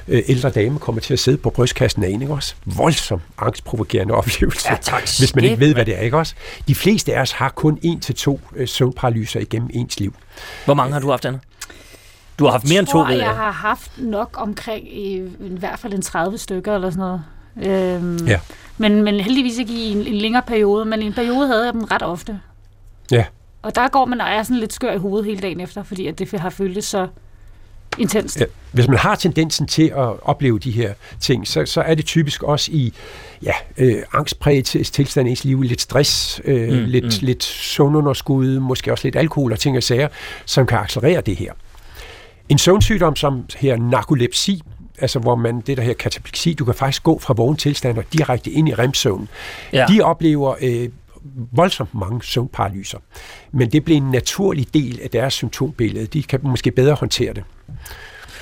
[0.08, 2.54] øh, ældre dame kommer til at sidde på brystkassen af en, ikke også?
[2.64, 5.02] Voldsom angstprovokerende oplevelse, Ja, tak.
[5.02, 6.34] hvis man ikke ved, hvad det er, ikke også?
[6.68, 10.14] De fleste af os har kun en til to øh, søvnparalyser igennem ens liv.
[10.64, 11.38] Hvor mange har du haft, Anna?
[12.38, 13.26] Du har haft mere end to, jeg jeg.
[13.28, 17.22] har haft nok omkring i, i hvert fald en 30 stykker eller sådan noget.
[17.96, 18.40] Øhm, Ja.
[18.78, 21.72] men, men heldigvis ikke i en, en længere periode, men i en periode havde jeg
[21.72, 22.40] dem ret ofte.
[23.10, 23.24] Ja.
[23.62, 26.06] Og der går man og er sådan lidt skør i hovedet hele dagen efter, fordi
[26.06, 27.08] at det har føltes så
[27.98, 28.40] intenst.
[28.40, 32.04] Ja, hvis man har tendensen til at opleve de her ting, så, så er det
[32.04, 32.92] typisk også i
[33.42, 37.10] ja, øh, angstpræget til- tilstand i ens liv, lidt stress, øh, Mm, mm, lidt, mm.
[37.26, 40.08] lidt sundunderskud, måske også lidt alkohol og ting og sager,
[40.44, 41.52] som kan accelerere det her.
[42.48, 44.62] En søvnsygdom som her narkolepsi,
[44.98, 48.04] altså hvor man, det der her katapleksi, du kan faktisk gå fra vågen tilstand og
[48.12, 49.28] direkte ind i remsøvn.
[49.72, 49.78] Ja.
[49.78, 49.86] Ja.
[49.94, 50.88] De oplever øh,
[51.52, 52.98] voldsomt mange søvnparalyser.
[53.52, 56.06] Men det bliver en naturlig del af deres symptombillede.
[56.06, 57.44] De kan måske bedre håndtere det.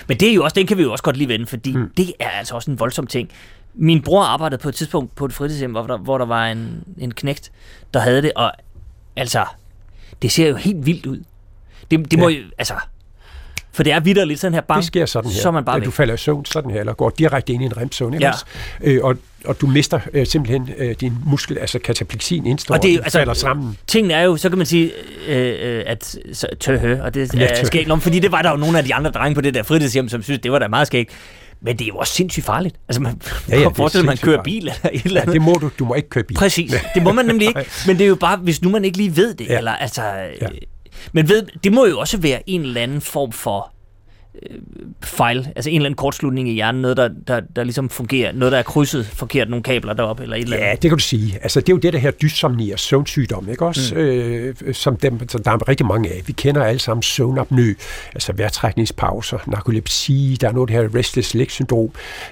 [0.08, 1.90] Men det er jo også, den kan vi jo også godt lige vende, fordi mm.
[1.96, 3.30] Det er altså også en voldsom ting.
[3.74, 6.84] Min bror arbejdede på et tidspunkt på et fritidshjem, hvor der, hvor der var en,
[6.98, 7.52] en knægt,
[7.94, 8.52] der havde det, og
[9.16, 9.44] altså,
[10.22, 11.22] det ser jo helt vildt ud.
[11.90, 12.34] Det, det må Ja.
[12.36, 12.74] jo, altså,
[13.74, 15.40] for det er vidderligt sådan her bang, Det sker sådan her.
[15.40, 15.84] så man bare væk.
[15.86, 18.14] du falder i søvn sådan her, eller går direkte ind i en remsøvn.
[18.20, 18.32] Ja.
[18.82, 23.00] Øh, og, og du mister øh, simpelthen øh, din muskel, altså katapleksien indstår, Og det
[23.04, 23.76] altså- falder sammen.
[23.86, 24.90] Tingene er jo, så kan man sige,
[25.28, 28.56] øh, øh, at så, tøhø, og det Ja, er skægt, fordi det var der jo
[28.56, 30.86] nogle af de andre drenge på det der fritidshjem, som synes, det var da meget
[30.86, 31.10] skægt.
[31.62, 32.76] Men det er jo også sindssygt farligt.
[32.88, 35.22] Altså, man Ja, ja, ja, er forestiller, at man kører bil eller et eller Ja,
[35.22, 35.32] andet.
[35.34, 35.70] det må du.
[35.78, 36.34] Du må ikke køre bil.
[36.36, 36.74] Præcis.
[36.94, 37.64] Det må man nemlig ikke.
[37.86, 39.46] Men det er jo bare, hvis nu man ikke lige ved det.
[39.46, 39.52] Ja.
[39.52, 39.58] Ja.
[39.58, 40.02] Eller, altså,
[40.42, 40.46] ja.
[41.12, 43.73] Men ved, det må jo også være en eller anden form for
[44.50, 44.58] øh,
[45.02, 45.48] fejl.
[45.56, 46.82] Altså en eller anden kortslutning i hjernen.
[46.82, 48.32] Noget, der, der, der ligesom fungerer.
[48.32, 49.50] Noget, der er krydset forkert.
[49.50, 50.68] Nogle kabler deroppe eller et eller andet.
[50.68, 51.38] Ja, det kan du sige.
[51.42, 53.94] Altså, det er jo det der her dysomni og søvnsygdom, ikke også?
[53.94, 54.00] Mm.
[54.00, 56.22] Øh, som, dem, som der er rigtig mange af.
[56.26, 57.74] Vi kender alle sammen søvnapnø,
[58.14, 61.90] altså vejrtrækningspauser, narkolepsi, der er noget, her restless leg syndrom.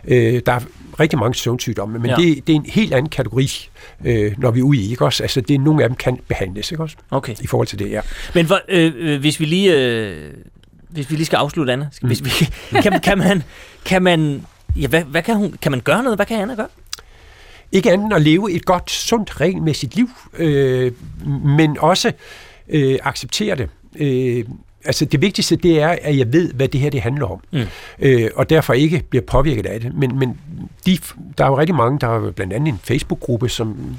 [0.09, 0.61] Øh, der er
[1.00, 2.16] rigtig mange søvnsygdomme, men Ja.
[2.16, 3.68] det, det er en helt anden kategori,
[4.05, 5.22] øh, når vi er ude i, ikke også?
[5.22, 6.96] Altså, det er nogle af dem kan behandles, ikke også?
[7.11, 7.34] Okay.
[7.40, 8.00] I forhold til det, ja.
[8.34, 9.76] Men for, øh, øh, hvis vi lige...
[9.76, 10.16] Øh,
[10.93, 11.88] hvis vi lige skal afslutte, Anna.
[11.93, 12.30] Skal, hvis vi,
[12.82, 13.43] kan, kan man...
[13.84, 16.18] Kan man Ja, hvad, hvad kan, hun, kan man gøre noget?
[16.18, 16.68] Hvad kan Anna gøre?
[17.72, 20.93] Ikke andet end at leve et godt, sundt, regelmæssigt liv, øh,
[21.45, 22.12] men også
[22.68, 23.68] øh, acceptere det.
[23.97, 24.45] Øh,
[24.84, 27.61] altså det vigtigste, det er, at jeg ved, hvad det her det handler om, Mm.
[27.99, 29.95] øh, og derfor ikke bliver påvirket af det.
[29.95, 30.38] Men, men
[30.86, 30.99] de,
[31.38, 33.97] der er jo rigtig mange, der er blandt andet en Facebook-gruppe, som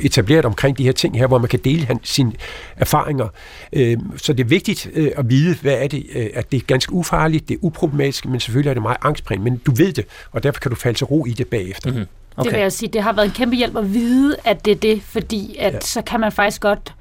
[0.00, 2.32] etableret omkring de her ting her, hvor man kan dele han, sine
[2.76, 3.28] erfaringer.
[3.72, 6.64] Øh, så det er vigtigt øh, at vide, hvad er det, øh, at det er
[6.66, 10.04] ganske ufarligt, det er uproblematisk, men selvfølgelig er det meget angstprægende, men du ved det,
[10.32, 11.92] og derfor kan du falde til ro i det bagefter.
[11.92, 12.06] Mhm.
[12.36, 12.50] Okay.
[12.50, 14.76] Det vil jeg sige, det har været en kæmpe hjælp at vide, at det er
[14.76, 15.80] det, fordi at ja.
[15.80, 16.94] Så kan man faktisk godt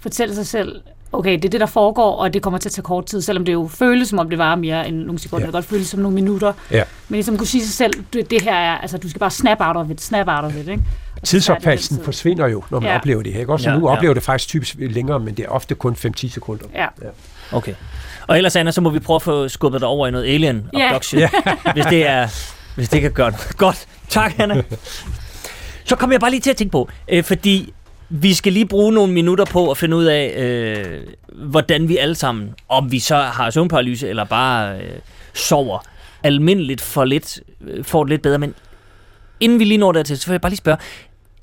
[0.00, 0.80] fortælle sig selv,
[1.12, 3.44] okay, det er det, der foregår, og det kommer til at tage kort tid, selvom
[3.44, 5.40] det jo føles, som om det varer mere end nogle sekunder.
[5.40, 5.42] Ja.
[5.42, 5.46] Ja.
[5.46, 6.52] Det kan godt føles som nogle minutter.
[6.70, 6.82] Ja.
[7.08, 9.58] Men ligesom kunne sige sig selv, det, det her er, altså du skal bare snap
[9.60, 10.82] out of it, snap out of it, ikke?
[11.24, 12.92] Tidsopfattelsen forsvinder jo, når man Ja.
[12.92, 12.98] ja.
[12.98, 13.40] oplever det her.
[13.40, 13.52] Ikke?
[13.52, 13.96] Også, Ja, ja, nu ja.
[13.96, 16.64] oplever det faktisk typisk længere, men det er ofte kun 5-10 sekunder.
[16.74, 16.86] Ja.
[17.52, 17.74] Okay.
[18.26, 20.66] Og ellers, Anna, så må vi prøve at få skubbet dig over i noget alien
[20.72, 20.88] Ja.
[20.88, 21.22] abduction,
[21.74, 22.28] hvis det er,
[22.74, 23.56] hvis det kan gøre noget.
[23.56, 23.86] Godt.
[24.08, 24.62] Tak, Anna.
[25.84, 27.72] Så kommer jeg bare lige til at tænke på, øh, fordi
[28.08, 31.02] vi skal lige bruge nogle minutter på at finde ud af, øh,
[31.50, 34.90] hvordan vi alle sammen, om vi så har søvnparalyse eller bare øh,
[35.34, 35.78] sover
[36.22, 38.38] almindeligt for lidt, øh, får det lidt bedre.
[38.38, 38.54] Men
[39.40, 40.78] inden vi lige når dertil, så vil jeg bare lige spørge.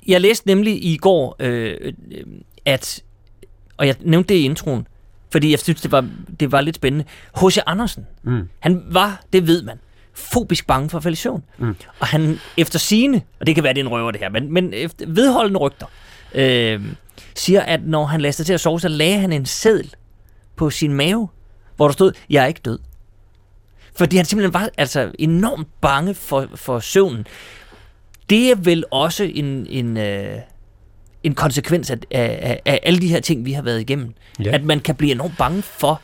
[0.08, 1.92] Jeg læste nemlig i går, øh,
[2.64, 3.02] at,
[3.76, 4.86] og jeg nævnte det i introen,
[5.32, 6.08] fordi jeg synes, det var,
[6.40, 7.04] det var lidt spændende.
[7.40, 7.58] H.C.
[7.66, 8.48] Andersen, Mm.
[8.58, 9.78] han var, det ved man,
[10.14, 11.42] fobisk bange for at falde i søvn.
[11.58, 11.76] Mm.
[12.00, 14.52] Og han efter sine, og det kan være, det er en røver det her, men,
[14.52, 15.86] men efter vedholdende rygter,
[16.34, 16.82] øh,
[17.34, 19.94] siger, at når han lagde sig til at sove, så lagde han en seddel
[20.56, 21.28] på sin mave,
[21.76, 22.78] hvor der stod, jeg er ikke død.
[23.96, 27.26] Fordi han simpelthen var altså enormt bange for, for søvnen.
[28.30, 30.38] Det er vel også en, en, øh,
[31.22, 34.14] en konsekvens af, af, af alle de her ting, vi har været igennem.
[34.44, 34.54] Ja.
[34.54, 36.00] At man kan blive enormt bange for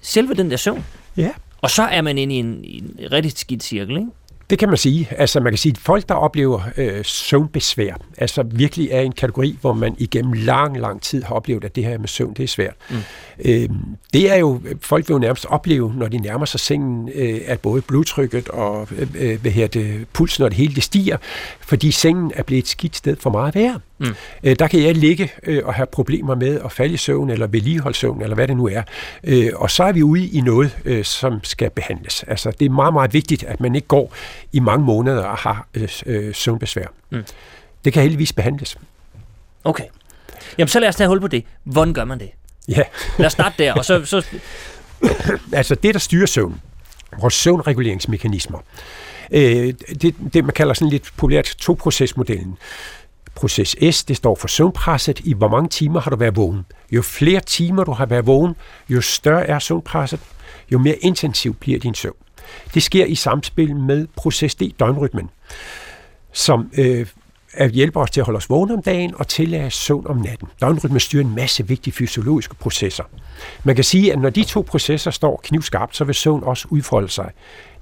[0.00, 0.84] selve den der søvn.
[1.16, 1.30] Ja.
[1.60, 4.10] Og så er man inde i en, i en rigtig skidt cirkel, ikke?
[4.50, 5.08] Det kan man sige.
[5.16, 9.58] Altså man kan sige, at folk, der oplever øh, søvnbesvær, altså virkelig er en kategori,
[9.60, 12.48] hvor man igennem lang, lang tid har oplevet, at det her med søvn, det er
[12.48, 12.74] svært.
[12.90, 12.96] Mm.
[13.44, 13.68] Øh,
[14.12, 17.60] det er jo, folk vil jo nærmest opleve, når de nærmer sig sengen, øh, at
[17.60, 21.16] både blodtrykket og øh, hvad her det, pulsen og det hele det stiger,
[21.60, 23.80] fordi sengen er blevet et skidt sted for meget at være.
[24.00, 24.14] Mm.
[24.44, 27.46] Øh, der kan jeg ligge øh, og have problemer med at falde i søvn, eller
[27.46, 28.82] vedligeholde søvn, eller hvad det nu er.
[29.24, 32.22] Øh, og så er vi ude i noget, øh, som skal behandles.
[32.22, 34.14] Altså, det er meget, meget vigtigt, at man ikke går
[34.52, 36.86] i mange måneder og har øh, øh, søvnbesvær.
[37.10, 37.24] Mm.
[37.84, 38.78] Det kan heldigvis behandles.
[39.64, 39.84] Okay.
[40.58, 41.44] Jamen, så lad os tage hul på det.
[41.64, 42.30] Hvordan gør man det?
[42.68, 42.82] Ja.
[43.18, 44.04] lad os starte der, og så...
[44.04, 44.26] så...
[45.52, 46.60] altså, det, der styrer søvn,
[47.20, 48.58] vores søvnreguleringsmekanismer,
[49.30, 52.58] øh, det, det, man kalder sådan lidt populært to-procesmodellen.
[53.34, 55.20] Proces S, det står for søvnpresset.
[55.20, 56.66] I hvor mange timer har du været vågen?
[56.90, 58.54] Jo flere timer du har været vågen,
[58.88, 60.20] jo større er søvnpresset,
[60.72, 62.16] jo mere intensiv bliver din søvn.
[62.74, 65.30] Det sker i samspil med proces D, døgnrytmen,
[66.32, 67.06] som øh,
[67.72, 70.48] hjælper os til at holde os vågne om dagen og tillade søvn om natten.
[70.60, 73.04] Døgnrytmen styrer en masse vigtige fysiologiske processer.
[73.64, 77.08] Man kan sige, at når de to processer står knivskarpt, så vil søvn også udfolde
[77.08, 77.30] sig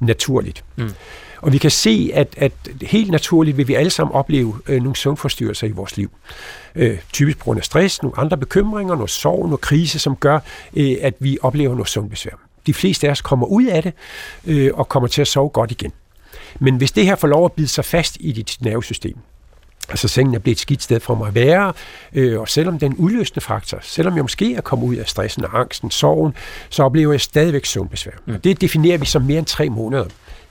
[0.01, 0.65] naturligt.
[0.77, 0.91] Mm.
[1.41, 2.53] Og vi kan se, at, at
[2.83, 6.11] helt naturligt vil vi alle sammen opleve øh, nogle søvnforstyrrelser i vores liv.
[6.75, 10.39] Øh, typisk på grund af stress, nogle andre bekymringer, noget sorg, noget krise, som gør,
[10.77, 12.48] øh, at vi oplever noget søvnbesvær.
[12.69, 13.93] De fleste af os kommer ud af det
[14.47, 15.93] øh, og kommer til at sove godt igen.
[16.61, 19.17] Men hvis det her får lov at bide sig fast i dit nervesystem,
[19.91, 21.73] Altså sengen er blevet et skidt sted for mig at være,
[22.13, 25.61] øh, og selvom den udløsende faktor, selvom jeg måske er kommet ud af stressen og
[25.61, 26.35] angsten, sorgen,
[26.71, 28.13] så oplever jeg stadigvæk søvnbesvær.
[28.27, 28.41] Mm.
[28.41, 30.05] Det definerer vi som mere end tre måneder.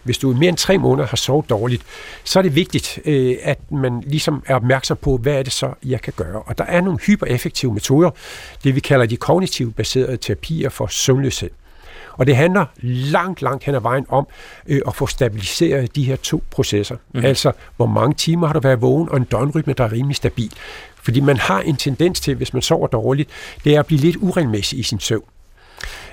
[0.03, 1.83] Hvis du i mere end tre måneder har sovet dårligt,
[2.23, 5.73] så er det vigtigt, øh, at man ligesom er opmærksom på, hvad er det så,
[5.85, 6.41] jeg kan gøre.
[6.41, 8.09] Og der er nogle hypereffektive metoder,
[8.63, 11.49] det vi kalder de kognitivt baserede terapier for søvnløshed.
[12.17, 14.27] Og det handler langt, langt hen ad vejen om
[14.67, 16.95] øh, at få stabiliseret de her to processer.
[17.13, 17.25] Mm.
[17.25, 20.51] Altså, hvor mange timer har du været vågen, og en døgnrytme, der er rimelig stabil.
[20.95, 23.29] Fordi man har en tendens til, hvis man sover dårligt,
[23.63, 25.23] det er at blive lidt uregelmæssig i sin søvn.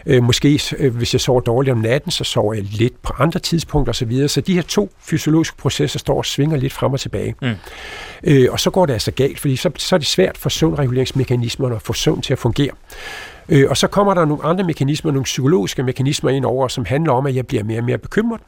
[0.06, 3.40] Øh, måske øh, hvis jeg sover dårligt om natten, så sover jeg lidt på andre
[3.40, 4.28] tidspunkter osv.
[4.28, 7.34] Så de her to fysiologiske processer står og svinger lidt frem og tilbage.
[7.42, 7.54] Mm.
[8.24, 11.76] Øh, og så går det altså galt, fordi så, så er det svært for søvnreguleringsmekanismerne
[11.76, 12.70] at få søvn til at fungere.
[13.48, 17.12] Øh, og så kommer der nogle andre mekanismer, nogle psykologiske mekanismer ind over, som handler
[17.12, 18.40] om, at jeg bliver mere og mere bekymret.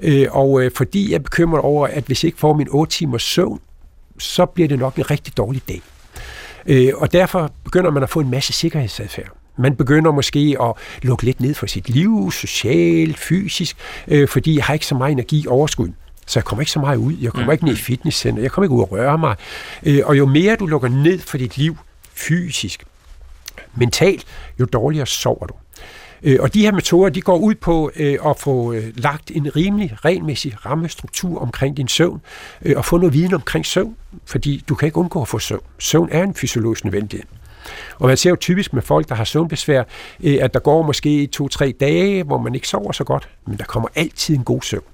[0.00, 2.92] Øh, og øh, fordi jeg er bekymret over, at hvis jeg ikke får min 8
[2.92, 3.60] timers søvn,
[4.18, 5.82] så bliver det nok en rigtig dårlig dag.
[6.66, 9.28] Øh, og derfor begynder man at få en masse sikkerhedsadfærd.
[9.58, 13.76] Man begynder måske at lukke lidt ned for sit liv, socialt, fysisk,
[14.08, 15.88] øh, fordi jeg har ikke så meget energi overskud.
[16.26, 17.14] Så jeg kommer ikke så meget ud.
[17.20, 17.52] Jeg kommer mm.
[17.52, 18.42] ikke ned i fitnesscenter.
[18.42, 19.36] Jeg kommer ikke ud og røre mig.
[19.82, 21.76] Øh, og jo mere du lukker ned for dit liv
[22.14, 22.84] fysisk,
[23.74, 24.24] mentalt,
[24.60, 25.54] jo dårligere sover du.
[26.22, 29.56] Øh, og de her metoder, de går ud på øh, at få øh, lagt en
[29.56, 32.20] rimelig, regelmæssig rammestruktur omkring din søvn,
[32.76, 33.96] og få noget viden omkring søvn,
[34.26, 35.62] fordi du kan ikke undgå at få søvn.
[35.78, 37.26] Søvn er en fysiologisk nødvendighed.
[37.98, 39.82] Og man ser jo typisk med folk, der har søvnbesvær,
[40.40, 43.88] at der går måske to-tre dage, hvor man ikke sover så godt, men der kommer
[43.94, 44.84] altid en god søvn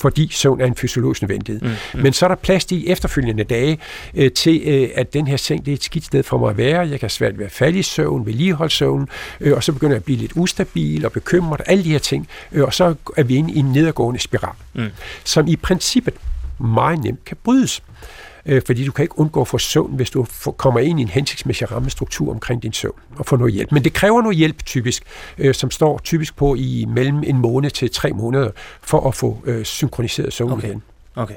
[0.00, 1.60] fordi søvn er en fysiologisk nødvendighed.
[1.60, 2.00] Mm, mm.
[2.00, 3.78] Men så er der plads i efterfølgende dage
[4.14, 6.56] øh, til, øh, at den her seng det er et skidt sted for mig at
[6.56, 6.88] være.
[6.88, 9.08] Jeg kan svært være falde i søvn, vedligeholde søvn,
[9.40, 12.28] øh, og så begynder jeg at blive lidt ustabil og bekymret, alle de her ting.
[12.52, 14.88] Øh, og så er vi inde i en nedadgående spiral, mm.
[15.24, 16.14] som i princippet
[16.58, 17.82] meget nemt kan brydes
[18.46, 21.02] øh, fordi du kan ikke undgå at få søvn, hvis du får, kommer ind i
[21.02, 23.72] en hensigtsmæssig rammestruktur omkring din søvn og får noget hjælp.
[23.72, 25.02] Men det kræver noget hjælp typisk,
[25.38, 28.50] øh, som står typisk på i mellem en måned til tre måneder,
[28.82, 30.68] for at få øh, synkroniseret søvn okay.
[30.68, 30.82] igen.
[31.16, 31.34] Okay.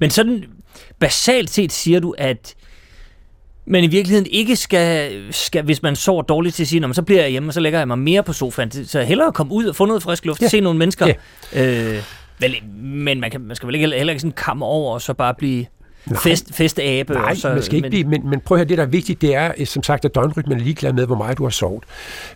[0.00, 0.44] Men sådan
[0.98, 2.54] basalt set siger du, at
[3.64, 7.30] men i virkeligheden ikke skal, skal hvis man sover dårligt til sin, så bliver jeg
[7.30, 8.70] hjemme, og så lægger jeg mig mere på sofaen.
[8.86, 10.48] Så hellere komme ud og få noget frisk luft, ja.
[10.48, 11.12] se nogle mennesker.
[11.52, 11.94] Ja.
[11.94, 12.02] Øh,
[12.38, 15.14] vel, men man, kan, man skal vel ikke, heller ikke sådan kamme over, og så
[15.14, 15.66] bare blive
[16.22, 17.12] fest, festabe.
[17.12, 17.90] Nej, og så, man skal ikke men...
[17.90, 20.04] blive, men, men prøv at høre, det der er vigtigt, det er, øh, som sagt,
[20.04, 21.84] at døgnrytmen er ligeglad med, hvor meget du har sovet.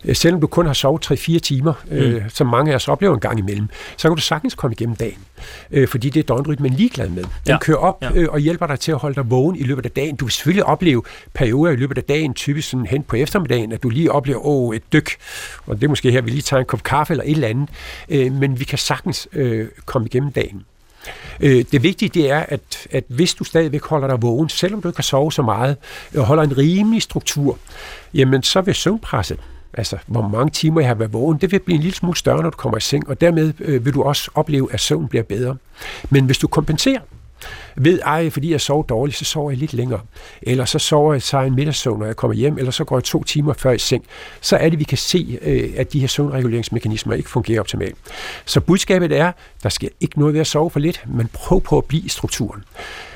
[0.05, 2.15] Øh, selvom du kun har sovet 3-4 timer, øh, mm.
[2.15, 4.95] øh, som mange af os oplever en gang imellem, så kan du sagtens komme igennem
[4.95, 5.19] dagen,
[5.71, 7.23] øh, fordi det er døgnrytmen ligeglad med.
[7.23, 7.57] Den ja.
[7.59, 8.09] kører op ja.
[8.13, 10.15] øh, og hjælper dig til at holde dig vågen i løbet af dagen.
[10.15, 11.03] Du vil selvfølgelig opleve
[11.33, 14.75] perioder i løbet af dagen, typisk sådan hen på eftermiddagen, at du lige oplever, åh,
[14.75, 15.11] et dyk,
[15.65, 17.69] og det er måske her, vi lige tager en kop kaffe eller et eller andet,
[18.09, 20.65] øh, men vi kan sagtens øh, komme igennem dagen.
[21.39, 24.87] Øh, det vigtige det er, at, at hvis du stadigvæk holder dig vågen, selvom du
[24.87, 25.77] ikke kan sove så meget,
[26.17, 27.57] og holder en rimelig struktur,
[28.13, 29.39] jamen så vil søvnpresset,
[29.73, 32.41] altså hvor mange timer jeg har været vågen, det vil blive en lille smule større,
[32.41, 35.23] når du kommer i seng, og dermed øh, vil du også opleve, at søvn bliver
[35.23, 35.55] bedre.
[36.09, 36.99] Men hvis du kompenserer,
[37.75, 39.99] ved, ej, fordi jeg sover dårligt, så sover jeg lidt længere.
[40.41, 43.03] Eller så sover jeg sig en middagssøvn, når jeg kommer hjem, eller så går jeg
[43.03, 44.05] to timer før i seng.
[44.41, 47.95] Så er det, vi kan se, øh, at de her søvnreguleringsmekanismer ikke fungerer optimalt.
[48.45, 49.31] Så budskabet er,
[49.63, 52.09] der sker ikke noget ved at sove for lidt, men prøv på at blive i
[52.09, 52.63] strukturen.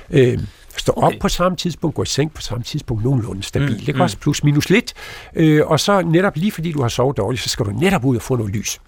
[0.10, 0.40] Øh,
[0.78, 1.08] Stå okay.
[1.08, 3.70] op på samme tidspunkt, gå i seng på samme tidspunkt, nogenlunde stabil.
[3.70, 4.02] Mm, det kan mm.
[4.02, 4.94] også plus minus lidt.
[5.36, 8.16] Øh, og så netop lige fordi du har sovet dårligt, så skal du netop ud
[8.16, 8.80] og få noget lys.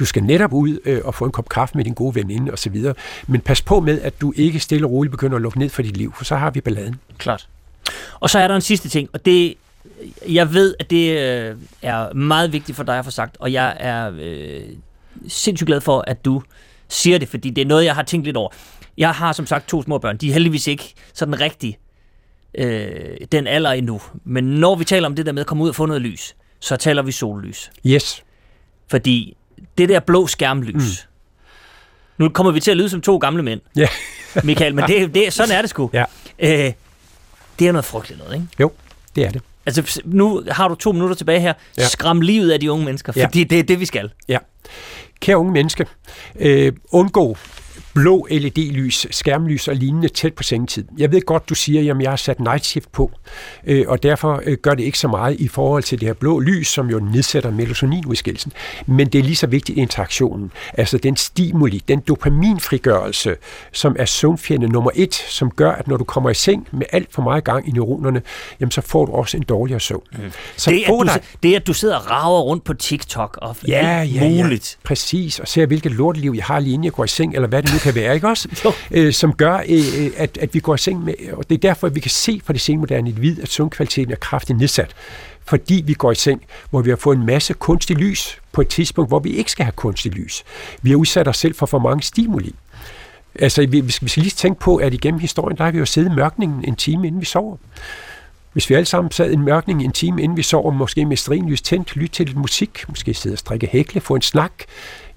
[0.00, 2.84] Du skal netop ud øh, og få en kop kaffe med din gode veninde osv.
[3.26, 5.82] Men pas på med, at du ikke stille og roligt begynder at lukke ned for
[5.82, 6.96] dit liv, for så har vi balladen.
[7.18, 7.48] Klart.
[8.20, 9.54] Og så er der en sidste ting, og det
[10.28, 13.76] jeg ved, at det øh, er meget vigtigt for dig at få sagt, og jeg
[13.80, 14.60] er øh,
[15.28, 16.42] sindssygt glad for, at du
[16.88, 18.50] siger det, fordi det er noget, jeg har tænkt lidt over.
[18.98, 20.16] Jeg har som sagt to små børn.
[20.16, 21.78] De er heldigvis ikke sådan rigtig
[22.54, 24.00] øh, den alder endnu.
[24.24, 26.36] Men når vi taler om det der med at komme ud og få noget lys,
[26.60, 27.70] så taler vi sollys.
[27.86, 28.24] Yes.
[28.88, 29.36] Fordi
[29.78, 31.08] det der blå skærmlys,
[32.18, 32.24] mm.
[32.24, 33.88] nu kommer vi til at lyde som to gamle mænd, ja.
[34.44, 35.90] Michael, men det, det, sådan er det sgu.
[35.94, 36.04] Ja.
[36.38, 36.72] Øh,
[37.58, 38.46] det er noget frygteligt noget, ikke?
[38.60, 38.72] Jo,
[39.16, 39.42] det er det.
[39.66, 41.52] Altså, nu har du to minutter tilbage her.
[41.78, 41.88] Ja.
[41.88, 43.44] Skram livet af de unge mennesker, fordi ja.
[43.44, 44.10] det er det, vi skal.
[44.28, 44.38] Ja.
[45.20, 45.86] Kære unge menneske,
[46.38, 47.36] øh, undgå
[47.98, 50.84] blå LED-lys, skærmlys og lignende tæt på sengetid.
[50.98, 53.10] Jeg ved godt, du siger, at jeg har sat night shift på,
[53.66, 56.40] øh, og derfor øh, gør det ikke så meget i forhold til det her blå
[56.40, 58.52] lys, som jo nedsætter melatoninudskillelsen.
[58.86, 60.50] Men det er lige så vigtigt interaktionen.
[60.74, 63.36] Altså den stimuli, den dopaminfrigørelse,
[63.72, 67.08] som er søvnfjende nummer et, som gør, at når du kommer i seng med alt
[67.12, 68.22] for meget gang i neuronerne,
[68.60, 70.02] jamen så får du også en dårligere søvn.
[70.12, 70.18] Mm.
[70.56, 71.22] Så det, at du, dig...
[71.42, 74.78] det, at du sidder og rager rundt på TikTok og ja, alt ja, muligt.
[74.84, 77.48] Ja, præcis, og ser hvilket lorteliv jeg har lige inden jeg går i seng, eller
[77.48, 78.74] hvad det nu kan være, ikke også?
[78.90, 81.58] Øh, som gør, øh, øh, at, at vi går i seng med, og det er
[81.58, 84.94] derfor, at vi kan se fra det senmoderne individ, at søvnkvaliteten er kraftigt nedsat
[85.48, 88.68] fordi vi går i seng, hvor vi har fået en masse kunstig lys på et
[88.68, 90.44] tidspunkt, hvor vi ikke skal have kunstig lys.
[90.82, 92.54] Vi har udsat os selv for for mange stimuli.
[93.34, 95.78] Altså, vi, vi, skal, vi skal lige tænke på, at igennem historien, der har vi
[95.78, 97.56] jo siddet i mørkningen en time, inden vi sover.
[98.58, 101.16] Hvis vi alle sammen sad i en mørkning en time, inden vi sover, måske med
[101.16, 104.52] strinlys tændt, lytte til lidt musik, måske sidde og strikke hækle, få en snak,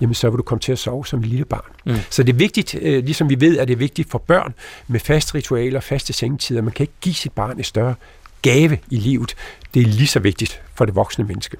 [0.01, 1.71] jamen så vil du komme til at sove som et lille barn.
[1.85, 1.95] Mm.
[2.09, 4.53] Så det er vigtigt, øh, ligesom vi ved, at det er vigtigt for børn
[4.87, 6.61] med faste ritualer, faste sengetider.
[6.61, 7.95] Man kan ikke give sit barn et større
[8.41, 9.35] gave i livet.
[9.73, 11.57] Det er lige så vigtigt for det voksne menneske.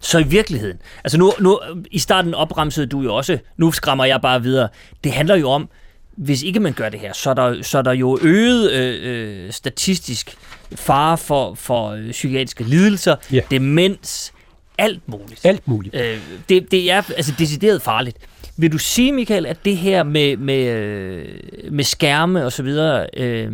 [0.00, 1.60] Så i virkeligheden, altså nu, nu
[1.90, 4.68] i starten opremsede du jo også, nu skræmmer jeg bare videre,
[5.04, 5.68] det handler jo om,
[6.16, 9.44] hvis ikke man gør det her, så er der, så er der jo øget øh,
[9.46, 10.36] øh, statistisk
[10.74, 13.40] fare for, for øh, psykiatriske lidelser, ja.
[13.50, 14.32] demens,
[14.78, 15.40] alt muligt.
[15.44, 15.94] Alt muligt.
[15.94, 18.16] Øh, det, det er altså decideret farligt.
[18.56, 21.28] Vil du sige, Michael, at det her med, med, øh,
[21.70, 23.52] med skærme og så videre øh,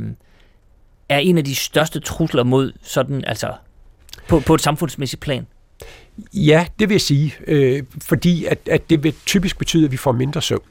[1.08, 3.52] er en af de største trusler mod sådan, altså
[4.28, 5.46] på, på et samfundsmæssigt plan?
[6.34, 9.96] Ja, det vil jeg sige, øh, fordi at, at det vil typisk betyde, at vi
[9.96, 10.62] får mindre søvn.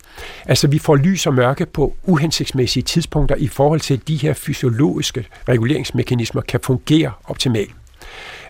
[0.46, 4.34] Altså vi får lys og mørke på uhensigtsmæssige tidspunkter i forhold til, at de her
[4.34, 7.72] fysiologiske reguleringsmekanismer kan fungere optimalt.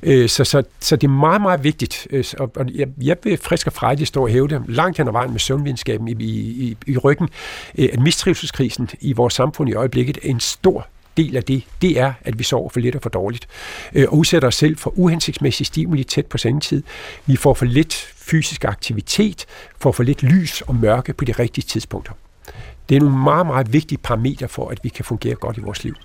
[0.03, 3.67] Øh, så, så, så det er meget, meget vigtigt, øh, og jeg, jeg vil frisk
[3.67, 6.97] og frejdig stå og hæve det langt hen ad vejen med søvnvidenskaben i, i, i
[6.97, 7.29] ryggen,
[7.77, 10.87] øh, at mistrivselskrisen i vores samfund i øjeblikket er en stor
[11.19, 13.47] del af det, det er, at vi sover for lidt og for dårligt.
[14.07, 16.83] Og udsætter os selv for uhensigtsmæssig stimuli tæt på sengetid.
[17.25, 19.45] Vi får for lidt fysisk aktivitet,
[19.79, 22.13] får for lidt lys og mørke på de rigtige tidspunkter.
[22.89, 25.83] Det er nogle meget, meget vigtige parametre for, at vi kan fungere godt i vores
[25.83, 25.95] liv.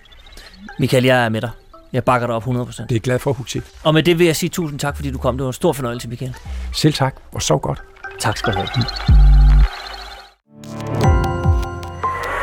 [0.78, 1.50] Michael, jeg er med dig.
[1.92, 2.48] Jeg bakker dig op 100%.
[2.48, 3.60] Det er jeg glad for, Huxi.
[3.82, 5.36] Og med det vil jeg sige tusind tak, fordi du kom.
[5.36, 6.34] Det var en stor fornøjelse, Michael.
[6.72, 7.82] Selv tak, og så godt.
[8.18, 8.68] Tak skal du have.